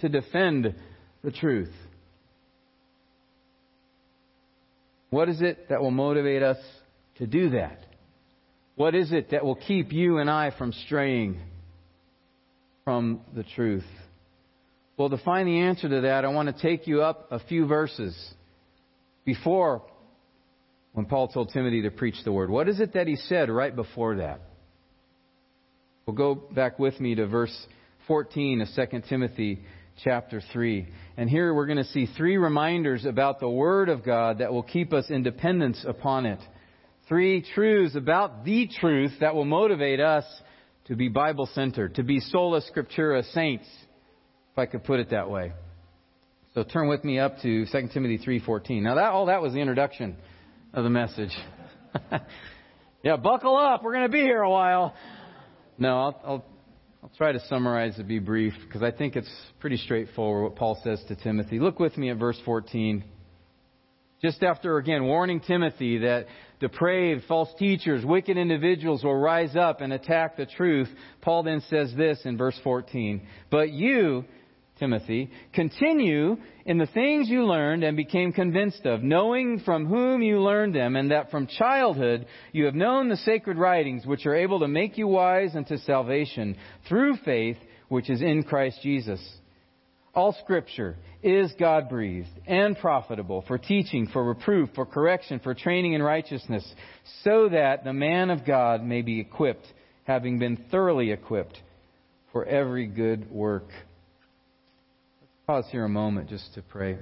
[0.00, 0.74] To defend
[1.22, 1.72] the truth.
[5.10, 6.58] What is it that will motivate us
[7.18, 7.84] to do that?
[8.76, 11.40] What is it that will keep you and I from straying
[12.84, 13.84] from the truth?
[14.96, 17.66] Well, to find the answer to that, I want to take you up a few
[17.66, 18.16] verses
[19.24, 19.82] before
[20.92, 22.50] when Paul told Timothy to preach the word.
[22.50, 24.40] What is it that he said right before that?
[26.06, 27.54] Well, go back with me to verse
[28.06, 29.60] 14 of 2 Timothy
[30.02, 30.88] chapter 3.
[31.16, 34.62] And here we're going to see three reminders about the Word of God that will
[34.62, 36.40] keep us in dependence upon it.
[37.08, 40.24] Three truths about the truth that will motivate us
[40.86, 43.66] to be Bible centered, to be sola scriptura saints,
[44.52, 45.52] if I could put it that way.
[46.54, 48.82] So turn with me up to 2 Timothy 3:14.
[48.82, 50.16] Now that all that was the introduction
[50.74, 51.34] of the message.
[53.02, 53.82] yeah, buckle up.
[53.82, 54.94] We're going to be here a while.
[55.78, 56.44] No, I'll, I'll
[57.02, 60.80] I'll try to summarize and be brief because I think it's pretty straightforward what Paul
[60.82, 61.60] says to Timothy.
[61.60, 63.04] Look with me at verse 14.
[64.20, 66.26] Just after, again, warning Timothy that
[66.60, 70.88] depraved, false teachers, wicked individuals will rise up and attack the truth,
[71.20, 74.24] Paul then says this in verse 14 But you,
[74.78, 80.40] Timothy, continue in the things you learned and became convinced of, knowing from whom you
[80.40, 84.60] learned them, and that from childhood you have known the sacred writings, which are able
[84.60, 86.56] to make you wise unto salvation
[86.88, 87.56] through faith
[87.88, 89.20] which is in Christ Jesus.
[90.18, 95.92] All scripture is God breathed and profitable for teaching, for reproof, for correction, for training
[95.92, 96.68] in righteousness,
[97.22, 99.64] so that the man of God may be equipped,
[100.02, 101.62] having been thoroughly equipped
[102.32, 103.68] for every good work.
[105.20, 106.98] Let's pause here a moment just to pray.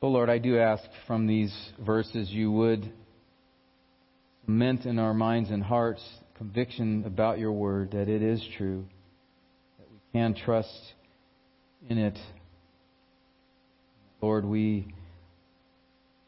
[0.00, 1.52] Oh Lord, I do ask from these
[1.84, 2.92] verses you would
[4.44, 8.84] cement in our minds and hearts conviction about your word that it is true,
[10.12, 10.94] we can trust
[11.88, 12.18] in it.
[14.20, 14.86] Lord, we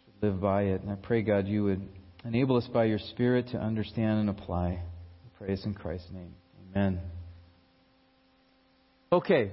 [0.05, 0.83] should live by it.
[0.83, 1.88] And I pray, God, you would
[2.25, 4.69] enable us by your Spirit to understand and apply.
[4.69, 6.35] I pray this in Christ's name.
[6.75, 7.01] Amen.
[9.11, 9.53] Okay,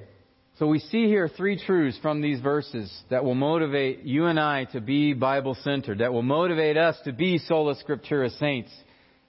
[0.59, 4.65] so we see here three truths from these verses that will motivate you and I
[4.73, 8.71] to be Bible centered, that will motivate us to be sola scriptura saints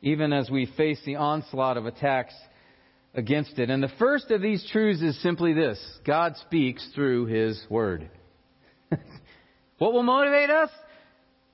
[0.03, 2.35] even as we face the onslaught of attacks
[3.17, 3.71] against it.
[3.71, 8.09] And the first of these truths is simply this God speaks through His Word.
[9.79, 10.71] what will motivate us?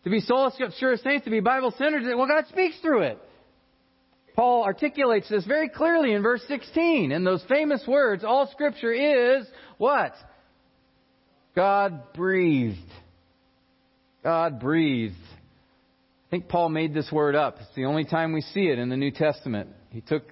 [0.04, 2.02] To be sola scriptura saints, to be Bible centered?
[2.16, 3.18] Well, God speaks through it.
[4.34, 7.12] Paul articulates this very clearly in verse 16.
[7.12, 9.46] In those famous words, all scripture is
[9.78, 10.14] what?
[11.54, 12.78] God breathed.
[14.24, 15.14] God breathed
[16.32, 17.58] I think Paul made this word up.
[17.60, 19.68] It's the only time we see it in the New Testament.
[19.90, 20.22] He took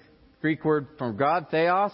[0.41, 1.91] Greek word from God, theos,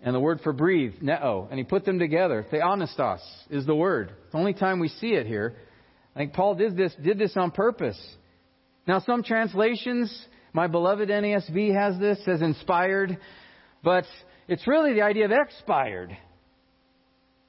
[0.00, 2.44] and the word for breathe, pneo, and he put them together.
[2.50, 4.12] Theopneustos is the word.
[4.22, 5.56] It's the only time we see it here.
[6.14, 8.00] I think Paul did this, did this on purpose.
[8.86, 10.16] Now, some translations,
[10.52, 13.18] my beloved NASB has this, says inspired,
[13.82, 14.04] but
[14.48, 16.16] it's really the idea of expired.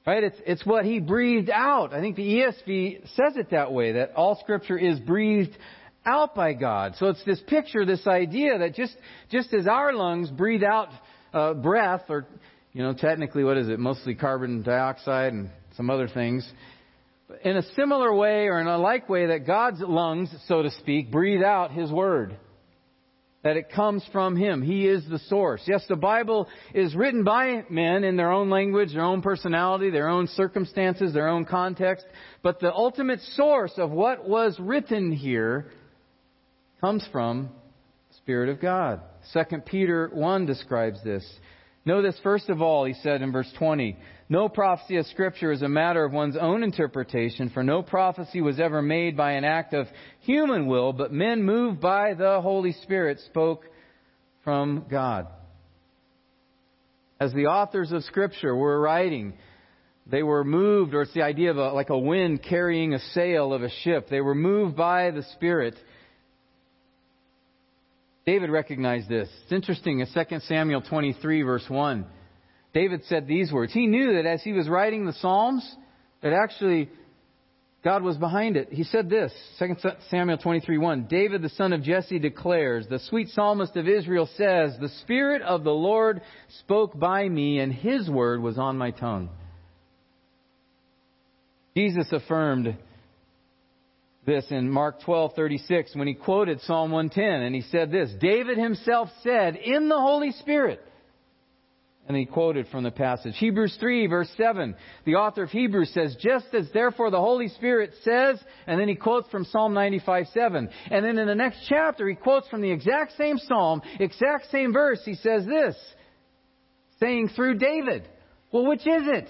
[0.06, 0.24] Right?
[0.24, 1.92] It's, it's what he breathed out.
[1.92, 5.56] I think the ESV says it that way, that all scripture is breathed
[6.08, 6.94] out by God.
[6.98, 8.96] So it's this picture, this idea that just,
[9.30, 10.88] just as our lungs breathe out
[11.32, 12.26] uh, breath, or,
[12.72, 13.78] you know, technically, what is it?
[13.78, 16.50] Mostly carbon dioxide and some other things.
[17.44, 21.12] In a similar way or in a like way that God's lungs, so to speak,
[21.12, 22.36] breathe out His Word
[23.44, 24.62] that it comes from Him.
[24.62, 25.62] He is the source.
[25.66, 30.08] Yes, the Bible is written by men in their own language, their own personality, their
[30.08, 32.04] own circumstances, their own context,
[32.42, 35.70] but the ultimate source of what was written here
[36.80, 37.50] comes from
[38.10, 39.00] the Spirit of God.
[39.32, 41.24] 2 Peter 1 describes this.
[41.84, 43.96] Know this first of all, he said in verse 20.
[44.28, 48.60] No prophecy of Scripture is a matter of one's own interpretation, for no prophecy was
[48.60, 49.86] ever made by an act of
[50.20, 53.64] human will, but men moved by the Holy Spirit spoke
[54.44, 55.28] from God.
[57.18, 59.32] As the authors of Scripture were writing,
[60.06, 63.52] they were moved, or it's the idea of a, like a wind carrying a sail
[63.52, 64.08] of a ship.
[64.08, 65.74] They were moved by the Spirit.
[68.28, 69.26] David recognized this.
[69.44, 72.04] It's interesting in 2 Samuel 23, verse 1.
[72.74, 73.72] David said these words.
[73.72, 75.66] He knew that as he was writing the Psalms,
[76.22, 76.90] that actually
[77.82, 78.68] God was behind it.
[78.70, 79.76] He said this, 2
[80.10, 81.08] Samuel 23:1.
[81.08, 85.64] David the son of Jesse declares, the sweet psalmist of Israel says, "The spirit of
[85.64, 86.20] the Lord
[86.60, 89.30] spoke by me and his word was on my tongue."
[91.74, 92.76] Jesus affirmed
[94.28, 99.08] this in Mark 12:36 when he quoted Psalm 110 and he said this, David himself
[99.22, 100.80] said in the Holy Spirit,
[102.06, 103.34] and he quoted from the passage.
[103.38, 104.76] Hebrews 3 verse 7.
[105.04, 108.94] The author of Hebrews says, just as therefore the Holy Spirit says, and then he
[108.94, 110.68] quotes from Psalm 95 7.
[110.90, 114.72] And then in the next chapter, he quotes from the exact same Psalm, exact same
[114.72, 115.00] verse.
[115.04, 115.74] He says this,
[117.00, 118.08] saying through David.
[118.52, 119.28] Well, which is it?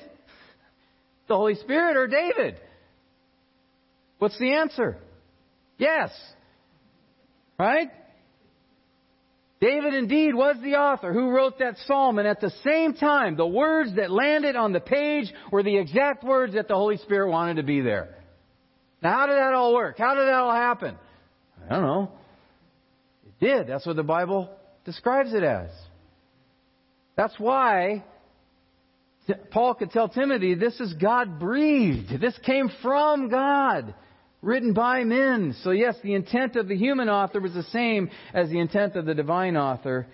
[1.29, 2.61] The Holy Spirit or David?
[4.19, 4.97] What's the answer?
[5.79, 6.11] Yes.
[7.59, 7.91] Right?
[9.61, 13.47] David indeed was the author who wrote that psalm, and at the same time, the
[13.47, 17.57] words that landed on the page were the exact words that the Holy Spirit wanted
[17.57, 18.15] to be there.
[19.03, 19.99] Now, how did that all work?
[19.99, 20.97] How did that all happen?
[21.65, 22.13] I don't know.
[23.27, 23.67] It did.
[23.67, 24.49] That's what the Bible
[24.85, 25.71] describes it as.
[27.17, 28.05] That's why
[29.51, 32.21] Paul could tell Timothy, this is God breathed.
[32.21, 33.93] This came from God
[34.43, 35.55] written by men.
[35.63, 39.07] So, yes, the intent of the human author was the same as the intent of
[39.07, 40.07] the divine author.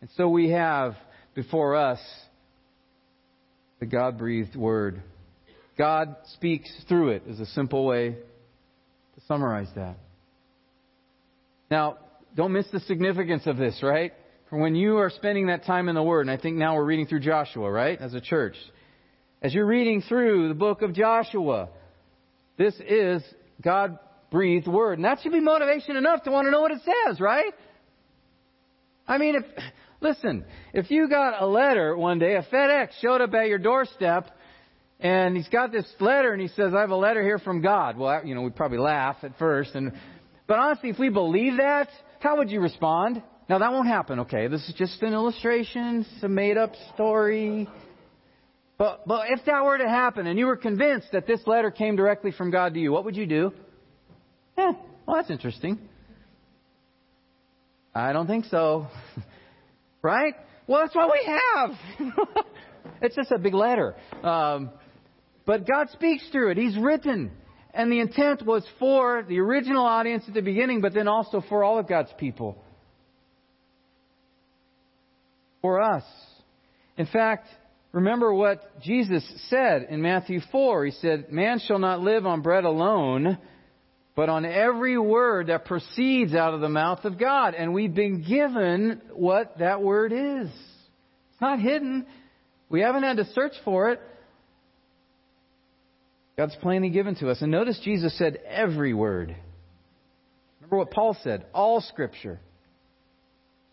[0.00, 0.96] And so we have
[1.34, 2.00] before us
[3.80, 5.02] the God breathed word.
[5.78, 9.96] God speaks through it, is a simple way to summarize that.
[11.70, 11.98] Now,
[12.36, 14.12] don't miss the significance of this, right?
[14.52, 16.84] for when you are spending that time in the Word, and I think now we're
[16.84, 18.54] reading through Joshua, right, as a church.
[19.40, 21.70] As you're reading through the book of Joshua,
[22.58, 23.22] this is
[23.62, 23.98] God
[24.30, 24.98] breathed Word.
[24.98, 27.52] And that should be motivation enough to want to know what it says, right?
[29.06, 29.44] I mean, if,
[30.00, 34.28] listen, if you got a letter one day, a FedEx showed up at your doorstep,
[34.98, 37.96] and he's got this letter, and he says, I have a letter here from God.
[37.96, 39.92] Well, you know, we'd probably laugh at first, and,
[40.46, 41.88] but honestly, if we believe that,
[42.20, 43.22] how would you respond?
[43.48, 44.46] Now that won't happen, okay?
[44.46, 47.68] This is just an illustration, it's a made up story.
[48.82, 51.94] But, but if that were to happen and you were convinced that this letter came
[51.94, 53.52] directly from God to you, what would you do?
[54.58, 54.72] Eh,
[55.06, 55.78] well, that's interesting.
[57.94, 58.88] I don't think so.
[60.02, 60.34] right?
[60.66, 61.70] Well, that's what we have.
[63.02, 63.94] it's just a big letter.
[64.24, 64.70] Um,
[65.46, 66.56] but God speaks through it.
[66.56, 67.30] He's written.
[67.72, 71.62] And the intent was for the original audience at the beginning, but then also for
[71.62, 72.60] all of God's people.
[75.60, 76.02] For us.
[76.96, 77.46] In fact,
[77.92, 80.86] remember what Jesus said in Matthew 4.
[80.86, 83.38] He said, Man shall not live on bread alone,
[84.14, 87.54] but on every word that proceeds out of the mouth of God.
[87.54, 90.48] And we've been given what that word is.
[90.48, 92.06] It's not hidden.
[92.68, 94.00] We haven't had to search for it.
[96.36, 97.42] God's plainly given to us.
[97.42, 99.36] And notice Jesus said every word.
[100.60, 102.40] Remember what Paul said, all scripture.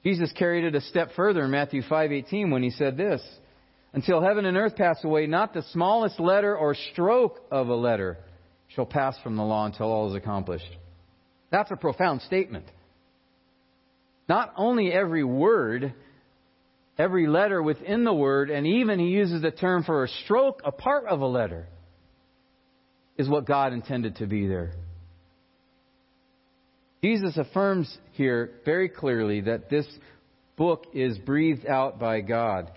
[0.04, 3.22] Jesus carried it a step further in Matthew 5:18 when he said this,
[3.94, 8.18] until heaven and earth pass away, not the smallest letter or stroke of a letter
[8.70, 10.70] shall pass from the law until all is accomplished.
[11.52, 12.66] That's a profound statement.
[14.28, 15.94] Not only every word,
[17.00, 20.72] every letter within the word, and even he uses the term for a stroke, a
[20.72, 21.68] part of a letter,
[23.18, 24.74] is what God intended to be there.
[27.02, 29.88] Jesus affirms here very clearly that this
[30.58, 32.70] book is breathed out by God.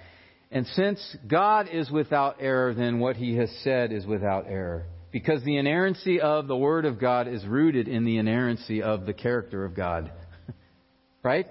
[0.52, 5.42] And since God is without error, then what he has said is without error because
[5.44, 9.64] the inerrancy of the Word of God is rooted in the inerrancy of the character
[9.64, 10.10] of God.
[11.22, 11.46] right?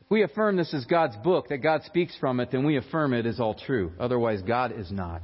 [0.00, 3.14] If we affirm this is God's book, that God speaks from it, then we affirm
[3.14, 3.92] it is all true.
[3.98, 5.22] Otherwise, God is not.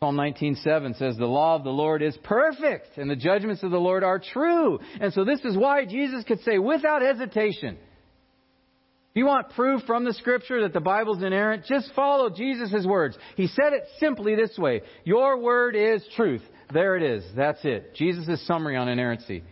[0.00, 3.80] Psalm 19:7 says the law of the Lord is perfect and the judgments of the
[3.80, 4.78] Lord are true.
[4.98, 7.76] And so this is why Jesus could say without hesitation,
[9.10, 13.18] if you want proof from the scripture that the Bible's inerrant, just follow Jesus' words.
[13.34, 16.42] He said it simply this way Your word is truth.
[16.72, 17.24] There it is.
[17.34, 17.96] That's it.
[17.96, 19.42] Jesus' summary on inerrancy.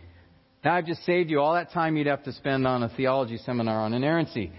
[0.63, 3.37] Now I've just saved you all that time you'd have to spend on a theology
[3.37, 4.53] seminar on inerrancy.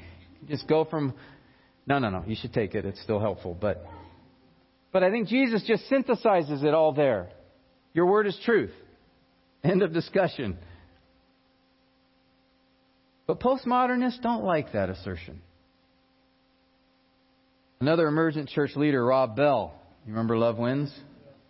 [0.49, 1.15] Just go from.
[1.87, 2.23] No, no, no.
[2.27, 2.85] You should take it.
[2.85, 3.57] It's still helpful.
[3.59, 3.83] But,
[4.93, 7.31] but I think Jesus just synthesizes it all there.
[7.95, 8.73] Your word is truth.
[9.65, 10.59] End of discussion.
[13.31, 15.41] But postmodernists don't like that assertion.
[17.81, 19.73] Another emergent church leader, Rob Bell,
[20.05, 20.93] you remember Love Wins?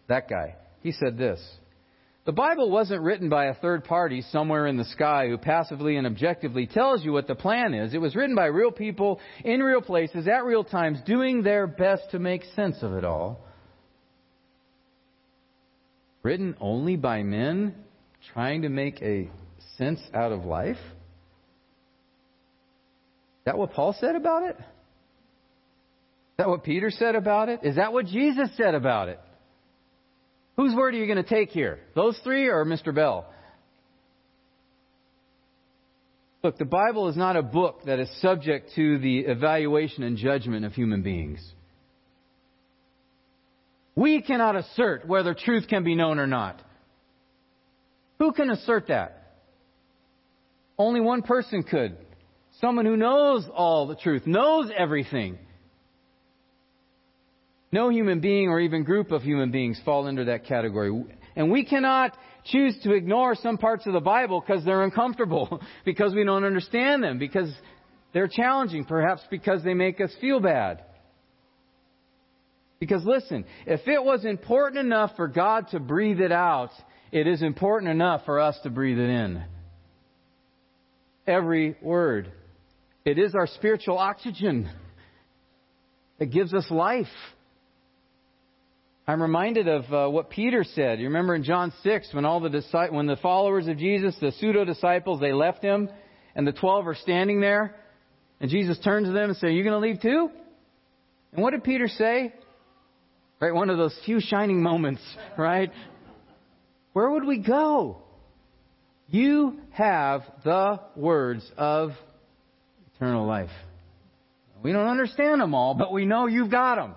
[0.07, 0.57] That guy.
[0.83, 1.41] He said this
[2.27, 6.07] The Bible wasn't written by a third party somewhere in the sky who passively and
[6.07, 7.95] objectively tells you what the plan is.
[7.95, 12.11] It was written by real people in real places at real times doing their best
[12.11, 13.41] to make sense of it all.
[16.23, 17.75] Written only by men
[18.35, 19.31] trying to make a
[19.79, 20.77] sense out of life?
[23.45, 24.57] That what Paul said about it?
[24.59, 27.61] Is that what Peter said about it?
[27.63, 29.21] Is that what Jesus said about it?
[30.57, 31.81] Whose word are you going to take here?
[31.95, 32.95] Those three or Mr.
[32.95, 33.27] Bell?
[36.43, 40.65] Look, the Bible is not a book that is subject to the evaluation and judgment
[40.65, 41.41] of human beings.
[43.95, 46.63] We cannot assert whether truth can be known or not.
[48.19, 49.35] Who can assert that?
[50.79, 51.99] Only one person could
[52.61, 55.39] Someone who knows all the truth, knows everything.
[57.73, 61.05] No human being or even group of human beings fall under that category.
[61.37, 66.15] And we cannot choose to ignore some parts of the Bible because they're uncomfortable, because
[66.15, 67.51] we don't understand them, because
[68.13, 70.83] they're challenging, perhaps because they make us feel bad.
[72.81, 76.71] Because listen, if it was important enough for God to breathe it out,
[77.13, 79.45] it is important enough for us to breathe it in.
[81.27, 82.33] Every word.
[83.11, 84.71] It is our spiritual oxygen
[86.21, 87.09] that gives us life.
[89.05, 91.01] I'm reminded of uh, what Peter said.
[91.01, 94.65] You remember in John 6 when all the when the followers of Jesus, the pseudo
[94.65, 95.89] disciples, they left him,
[96.37, 97.75] and the twelve are standing there,
[98.41, 100.31] and Jesus turns to them and says, "Are you going to leave too?"
[101.33, 102.33] And what did Peter say?
[103.41, 105.03] Right, one of those few shining moments,
[105.37, 105.73] right?
[106.93, 108.05] Where would we go?
[109.09, 111.91] You have the words of
[113.01, 113.51] eternal life.
[114.63, 116.95] We don't understand them all, but we know you've got them.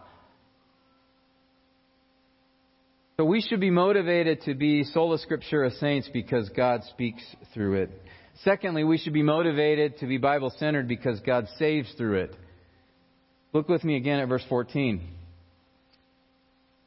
[3.17, 7.23] So we should be motivated to be sola scriptura saints because God speaks
[7.53, 8.01] through it.
[8.43, 12.35] Secondly, we should be motivated to be Bible centered because God saves through it.
[13.53, 15.07] Look with me again at verse 14.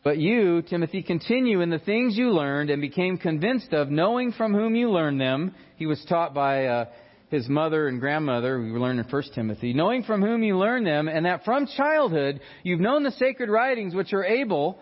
[0.04, 4.52] But you, Timothy, continue in the things you learned and became convinced of, knowing from
[4.52, 5.54] whom you learned them.
[5.76, 6.84] He was taught by uh,
[7.28, 8.60] his mother and grandmother.
[8.60, 9.72] We learn in 1 Timothy.
[9.72, 13.94] Knowing from whom you learned them, and that from childhood you've known the sacred writings
[13.94, 14.78] which are able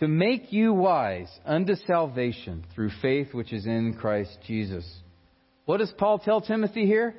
[0.00, 4.84] to make you wise unto salvation through faith which is in Christ Jesus.
[5.64, 7.14] What does Paul tell Timothy here?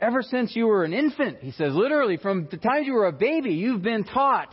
[0.00, 3.12] Ever since you were an infant, he says, literally, from the time you were a
[3.12, 4.52] baby, you've been taught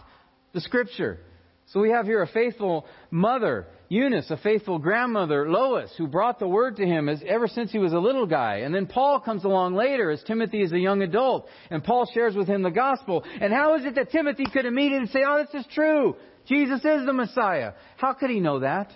[0.54, 1.20] the Scripture.
[1.68, 6.48] So we have here a faithful mother, Eunice, a faithful grandmother, Lois, who brought the
[6.48, 8.58] word to him as, ever since he was a little guy.
[8.58, 12.36] And then Paul comes along later as Timothy is a young adult, and Paul shares
[12.36, 13.24] with him the gospel.
[13.40, 16.18] And how is it that Timothy could immediately say, oh, this is true?
[16.48, 17.74] Jesus is the Messiah.
[17.96, 18.92] How could he know that?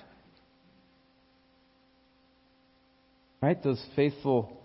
[3.41, 3.61] Right?
[3.63, 4.57] Those faithful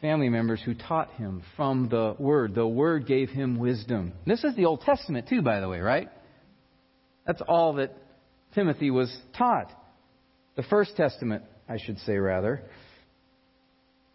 [0.00, 2.54] family members who taught him from the Word.
[2.54, 4.14] The Word gave him wisdom.
[4.26, 6.08] This is the Old Testament, too, by the way, right?
[7.26, 7.96] That's all that
[8.54, 9.72] Timothy was taught.
[10.56, 12.62] The First Testament, I should say, rather.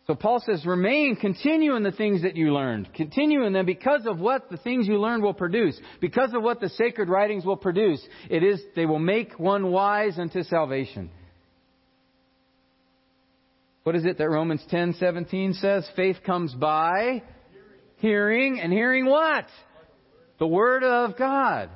[0.07, 2.93] So Paul says, remain, continue in the things that you learned.
[2.93, 5.79] Continue in them because of what the things you learned will produce.
[5.99, 8.05] Because of what the sacred writings will produce.
[8.29, 11.09] It is, they will make one wise unto salvation.
[13.81, 15.87] What is it that Romans 10:17 says?
[15.95, 17.23] Faith comes by
[17.97, 19.45] hearing, and hearing what?
[20.39, 21.69] The word of God.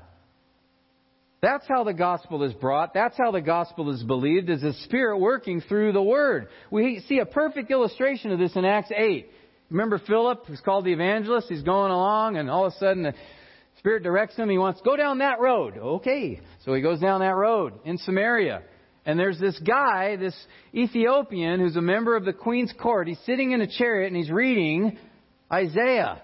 [1.41, 2.93] That's how the gospel is brought.
[2.93, 6.49] That's how the gospel is believed, is the Spirit working through the Word.
[6.69, 9.29] We see a perfect illustration of this in Acts 8.
[9.69, 11.47] Remember Philip, who's called the evangelist?
[11.47, 13.13] He's going along, and all of a sudden the
[13.77, 14.49] Spirit directs him.
[14.49, 15.77] He wants, go down that road.
[15.77, 16.41] Okay.
[16.65, 18.63] So he goes down that road in Samaria.
[19.05, 20.35] And there's this guy, this
[20.75, 23.07] Ethiopian, who's a member of the queen's court.
[23.07, 24.97] He's sitting in a chariot and he's reading
[25.51, 26.21] Isaiah,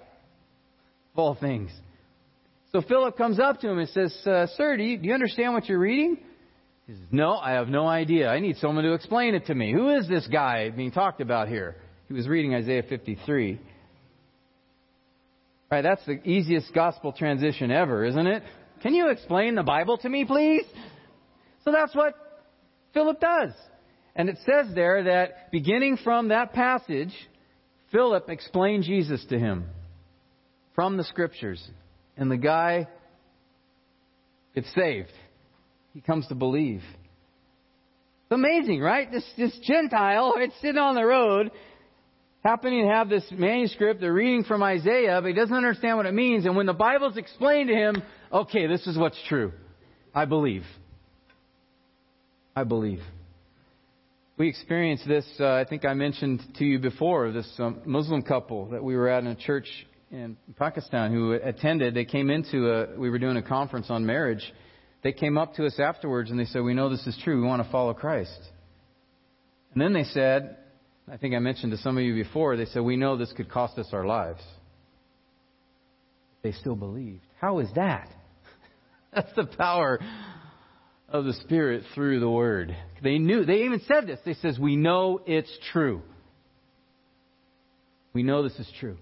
[1.13, 1.71] of all things.
[2.75, 5.53] So Philip comes up to him and says, uh, Sir, do you, do you understand
[5.53, 6.17] what you're reading?
[6.87, 8.27] He says, No, I have no idea.
[8.27, 9.71] I need someone to explain it to me.
[9.71, 11.77] Who is this guy being talked about here?
[12.09, 13.53] He was reading Isaiah 53.
[13.53, 13.59] All
[15.71, 18.43] right, that's the easiest gospel transition ever, isn't it?
[18.81, 20.65] Can you explain the Bible to me, please?
[21.63, 22.13] So that's what
[22.93, 23.51] Philip does.
[24.17, 27.13] And it says there that beginning from that passage,
[27.93, 29.63] Philip explained Jesus to him
[30.75, 31.65] from the scriptures.
[32.17, 32.87] And the guy
[34.53, 35.11] gets saved.
[35.93, 36.81] He comes to believe.
[36.81, 39.11] It's amazing, right?
[39.11, 41.51] This, this Gentile, it's sitting on the road,
[42.43, 46.13] happening to have this manuscript, they're reading from Isaiah, but he doesn't understand what it
[46.13, 46.45] means.
[46.45, 48.01] And when the Bible's explained to him,
[48.31, 49.51] okay, this is what's true.
[50.13, 50.63] I believe.
[52.55, 53.01] I believe.
[54.37, 58.67] We experienced this, uh, I think I mentioned to you before, this um, Muslim couple
[58.69, 59.67] that we were at in a church
[60.15, 61.93] in Pakistan who attended.
[61.93, 64.53] They came into a, we were doing a conference on marriage.
[65.03, 67.41] They came up to us afterwards and they said, We know this is true.
[67.41, 68.39] We want to follow Christ.
[69.73, 70.57] And then they said,
[71.11, 73.49] I think I mentioned to some of you before, they said, We know this could
[73.49, 74.41] cost us our lives.
[76.43, 77.23] They still believed.
[77.41, 78.09] How is that?
[79.13, 79.99] That's the power
[81.09, 82.75] of the Spirit through the Word.
[83.03, 84.19] They knew, they even said this.
[84.25, 86.01] They says, We know it's true.
[88.13, 88.97] We know this is true.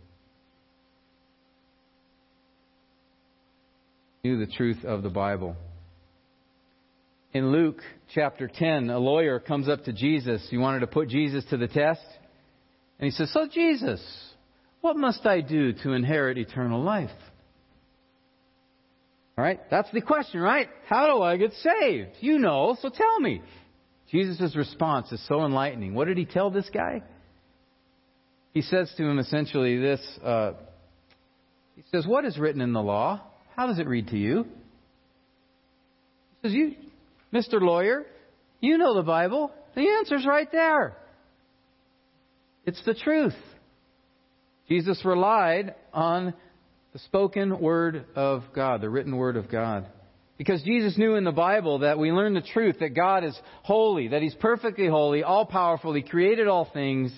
[4.24, 5.54] Knew the truth of the Bible.
[7.34, 7.82] In Luke
[8.16, 10.48] chapter 10, a lawyer comes up to Jesus.
[10.50, 12.00] He wanted to put Jesus to the test.
[13.00, 14.02] And he says, So, Jesus,
[14.80, 17.10] what must I do to inherit eternal life?
[19.38, 20.70] All right, that's the question, right?
[20.88, 22.12] How do I get saved?
[22.22, 23.42] You know, so tell me.
[24.10, 25.96] Jesus' response is so enlightening.
[25.96, 27.04] What did he tell this guy?
[28.54, 30.54] He says to him essentially this uh,
[31.76, 33.22] He says, What is written in the law?
[33.56, 34.46] How does it read to you?
[36.42, 36.76] He says, You,
[37.34, 37.62] Mr.
[37.62, 38.06] Lawyer,
[38.60, 39.52] you know the Bible.
[39.76, 40.96] The answer's right there.
[42.66, 43.36] It's the truth.
[44.70, 46.34] Jesus relied on
[46.94, 49.88] the spoken word of God, the written word of God.
[50.38, 54.10] Because Jesus knew in the Bible that we learn the truth that God is holy,
[54.10, 55.94] that He's perfectly holy, all powerful.
[55.94, 57.12] He created all things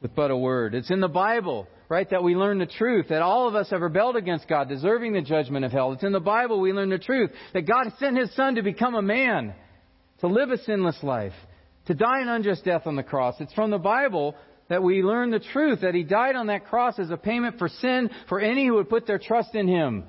[0.00, 0.74] with but a word.
[0.74, 3.80] It's in the Bible right, that we learn the truth that all of us have
[3.80, 5.92] rebelled against God, deserving the judgment of hell.
[5.92, 8.94] It's in the Bible we learn the truth that God sent His Son to become
[8.94, 9.54] a man,
[10.20, 11.32] to live a sinless life,
[11.86, 13.36] to die an unjust death on the cross.
[13.40, 14.34] It's from the Bible
[14.68, 17.68] that we learn the truth that He died on that cross as a payment for
[17.68, 20.04] sin for any who would put their trust in Him.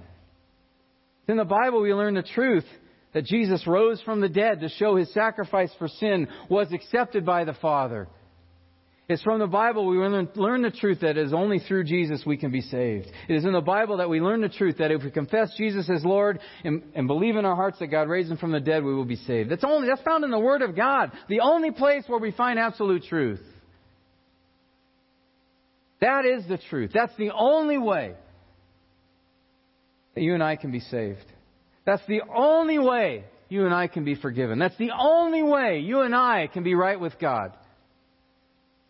[1.21, 2.65] It's in the Bible, we learn the truth
[3.13, 7.43] that Jesus rose from the dead to show His sacrifice for sin was accepted by
[7.43, 8.07] the Father.
[9.08, 12.38] It's from the Bible we learn the truth that it is only through Jesus we
[12.38, 13.06] can be saved.
[13.30, 15.88] It is in the Bible that we learn the truth that if we confess Jesus
[15.91, 18.84] as Lord and, and, believe in our hearts that God raised him from the dead,
[18.84, 19.51] we will be saved.
[19.51, 22.58] That's only that's found in the Word of God, the only place where we find
[22.58, 23.41] absolute truth.
[26.01, 26.89] That is the truth.
[26.91, 28.16] That's the only way
[30.16, 31.26] that you and I can be saved.
[31.86, 34.58] That's the only way you and I can be forgiven.
[34.58, 37.53] That's the only way you and I can be right with God.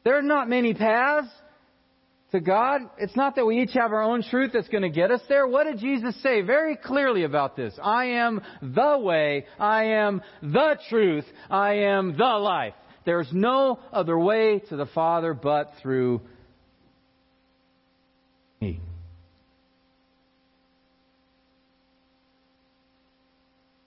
[0.06, 1.28] There are not many paths
[2.32, 2.82] to God.
[2.99, 5.47] It's not that we each have our own truth that's going to get us there.
[5.47, 7.74] What did Jesus say very clearly about this?
[7.82, 9.47] I am the way.
[9.60, 11.26] I am the truth.
[11.49, 12.76] I am the life.
[13.03, 16.22] There's no other way to the Father but through
[18.62, 18.80] me.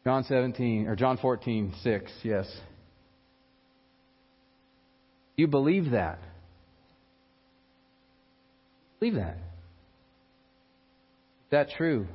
[0.05, 2.47] John 17 or John 14, 6, yes.
[5.39, 6.19] You believe that.
[8.99, 9.37] Believe that.
[9.37, 12.09] Is that true?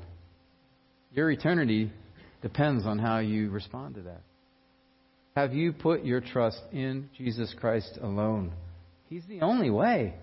[1.14, 1.90] Your eternity
[2.42, 4.20] depends on how you respond to that.
[5.38, 8.52] Have you put your trust in Jesus Christ alone?
[9.08, 10.16] He's the only way.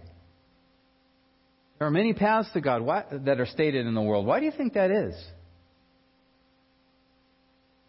[1.78, 2.82] There are many paths to God
[3.24, 4.26] that are stated in the world.
[4.26, 5.14] Why do you think that is?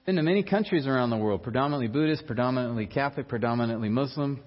[0.05, 4.41] Been to many countries around the world, predominantly Buddhist, predominantly Catholic, predominantly Muslim,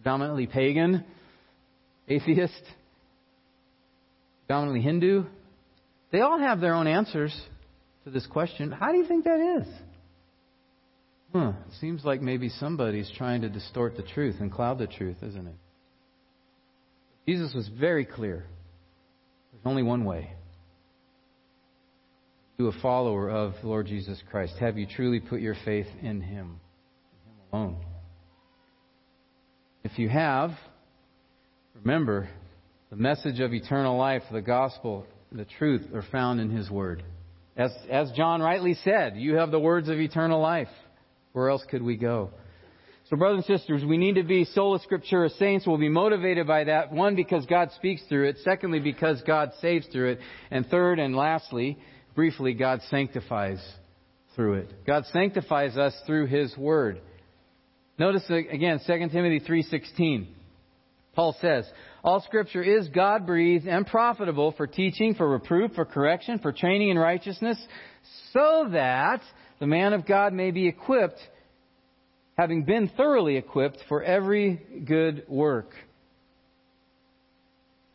[0.00, 1.04] predominantly pagan,
[2.08, 2.62] atheist,
[4.46, 5.24] predominantly Hindu.
[6.10, 7.38] They all have their own answers
[8.04, 8.72] to this question.
[8.72, 9.68] How do you think that is?
[11.34, 11.52] Huh.
[11.68, 15.46] It seems like maybe somebody's trying to distort the truth and cloud the truth, isn't
[15.46, 15.54] it?
[17.28, 18.46] Jesus was very clear.
[19.52, 20.32] There's only one way.
[22.58, 24.54] To a follower of Lord Jesus Christ.
[24.58, 26.22] Have you truly put your faith in Him?
[26.22, 26.58] In Him
[27.52, 27.76] alone.
[29.82, 30.50] If you have,
[31.74, 32.28] remember,
[32.90, 37.02] the message of eternal life, the gospel, the truth are found in His Word.
[37.56, 40.68] As, as John rightly said, you have the words of eternal life.
[41.32, 42.30] Where else could we go?
[43.08, 45.66] So, brothers and sisters, we need to be sola scriptura saints.
[45.66, 46.92] We'll be motivated by that.
[46.92, 48.36] One, because God speaks through it.
[48.44, 50.20] Secondly, because God saves through it.
[50.50, 51.78] And third and lastly,
[52.14, 53.60] briefly, God sanctifies
[54.36, 54.86] through it.
[54.86, 57.00] God sanctifies us through His Word.
[58.00, 60.26] Notice again 2 Timothy 3:16.
[61.12, 61.70] Paul says,
[62.02, 66.98] "All scripture is God-breathed and profitable for teaching, for reproof, for correction, for training in
[66.98, 67.62] righteousness,
[68.32, 69.20] so that
[69.58, 71.18] the man of God may be equipped,
[72.38, 74.54] having been thoroughly equipped for every
[74.86, 75.74] good work."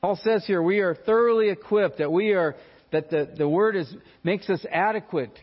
[0.01, 2.55] Paul says here, we are thoroughly equipped, that we are
[2.91, 3.91] that the, the word is
[4.23, 5.35] makes us adequate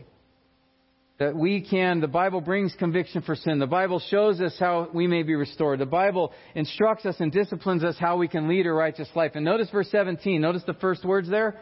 [1.23, 3.57] that we can, the Bible brings conviction for sin.
[3.57, 5.79] The Bible shows us how we may be restored.
[5.79, 9.31] The Bible instructs us and disciplines us how we can lead a righteous life.
[9.35, 10.41] And notice verse 17.
[10.41, 11.61] Notice the first words there.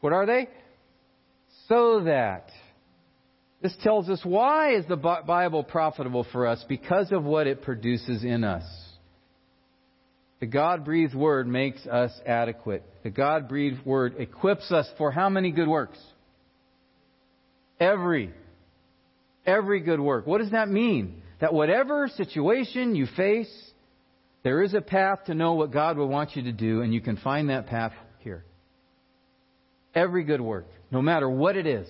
[0.00, 0.46] What are they?
[1.68, 2.50] So that.
[3.62, 6.62] This tells us why is the Bible profitable for us?
[6.68, 8.64] Because of what it produces in us.
[10.40, 12.84] The God breathed word makes us adequate.
[13.04, 15.98] The God breathed word equips us for how many good works?
[17.80, 18.34] Every
[19.46, 20.26] every good work.
[20.26, 21.22] What does that mean?
[21.40, 23.52] That whatever situation you face,
[24.42, 27.00] there is a path to know what God would want you to do, and you
[27.00, 28.44] can find that path here.
[29.94, 31.88] Every good work, no matter what it is.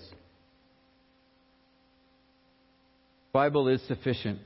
[3.33, 4.41] Bible is sufficient.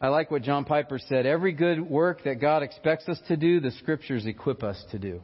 [0.00, 1.24] I like what John Piper said.
[1.24, 5.22] Every good work that God expects us to do, the scriptures equip us to do.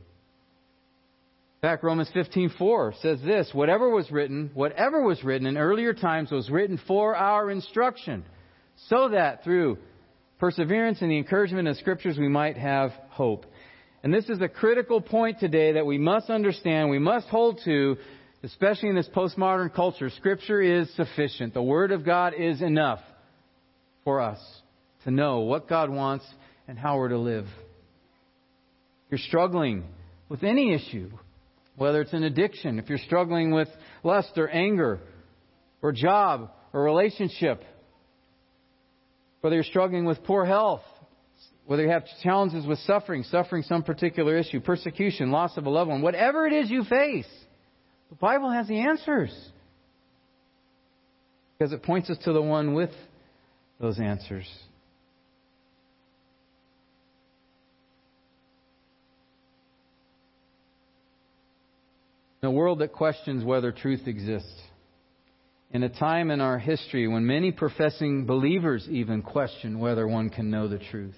[1.62, 6.30] In fact, Romans 15:4 says this, whatever was written, whatever was written in earlier times
[6.30, 8.24] was written for our instruction,
[8.88, 9.76] so that through
[10.38, 13.44] perseverance and the encouragement of scriptures we might have hope.
[14.02, 17.98] And this is a critical point today that we must understand, we must hold to,
[18.42, 20.08] especially in this postmodern culture.
[20.08, 21.52] Scripture is sufficient.
[21.52, 23.00] The Word of God is enough
[24.02, 24.40] for us
[25.04, 26.24] to know what God wants
[26.66, 27.44] and how we're to live.
[27.44, 29.84] If you're struggling
[30.30, 31.10] with any issue,
[31.76, 33.68] whether it's an addiction, if you're struggling with
[34.02, 35.00] lust or anger,
[35.82, 37.62] or job, or relationship,
[39.40, 40.82] whether you're struggling with poor health,
[41.66, 45.90] whether you have challenges with suffering, suffering some particular issue, persecution, loss of a loved
[45.90, 47.28] one, whatever it is you face,
[48.10, 49.32] the Bible has the answers.
[51.56, 52.90] Because it points us to the one with
[53.80, 54.48] those answers.
[62.42, 64.62] In a world that questions whether truth exists.
[65.72, 70.50] In a time in our history when many professing believers even question whether one can
[70.50, 71.14] know the truth.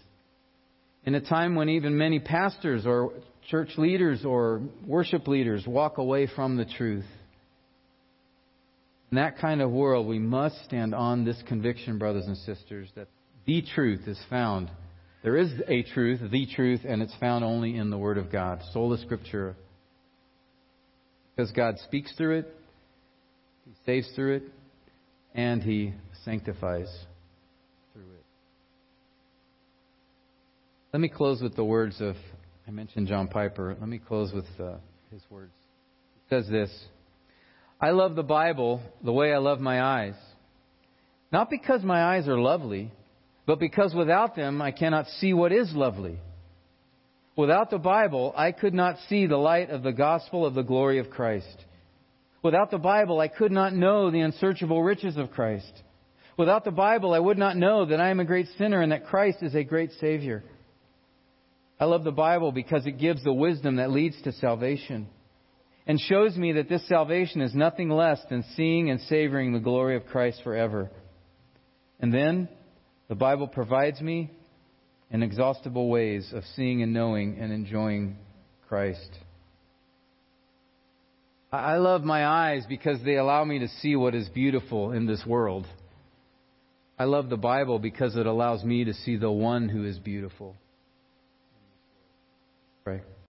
[1.05, 3.13] In a time when even many pastors or
[3.49, 7.07] church leaders or worship leaders walk away from the truth.
[9.13, 13.07] In that kind of world, we must stand on this conviction, brothers and sisters, that
[13.47, 14.71] the truth is found.
[15.23, 18.61] There is a truth, the truth, and it's found only in the Word of God.
[18.73, 19.55] Sola Scriptura.
[21.35, 22.57] Because God speaks through it,
[23.65, 24.43] He saves through it,
[25.35, 26.89] and He sanctifies
[27.93, 28.25] through it.
[30.93, 32.17] Let me close with the words of,
[32.69, 33.77] I mentioned John Piper.
[33.79, 34.77] Let me close with uh,
[35.11, 35.53] his words.
[36.15, 36.71] He says this
[37.81, 40.15] I love the Bible the way I love my eyes.
[41.33, 42.93] Not because my eyes are lovely,
[43.47, 46.19] but because without them I cannot see what is lovely.
[47.37, 50.99] Without the Bible, I could not see the light of the gospel of the glory
[50.99, 51.65] of Christ.
[52.43, 55.73] Without the Bible, I could not know the unsearchable riches of Christ.
[56.37, 59.07] Without the Bible, I would not know that I am a great sinner and that
[59.07, 60.43] Christ is a great Savior.
[61.79, 65.09] I love the Bible because it gives the wisdom that leads to salvation
[65.87, 69.97] and shows me that this salvation is nothing less than seeing and savoring the glory
[69.97, 70.91] of Christ forever.
[71.99, 72.49] And then
[73.09, 74.31] the Bible provides me
[75.13, 78.17] inexhaustible ways of seeing and knowing and enjoying
[78.69, 79.11] Christ.
[81.53, 85.23] I love my eyes because they allow me to see what is beautiful in this
[85.27, 85.67] world.
[86.99, 90.57] I love the Bible because it allows me to see the one who is beautiful.
[92.85, 93.03] Pray.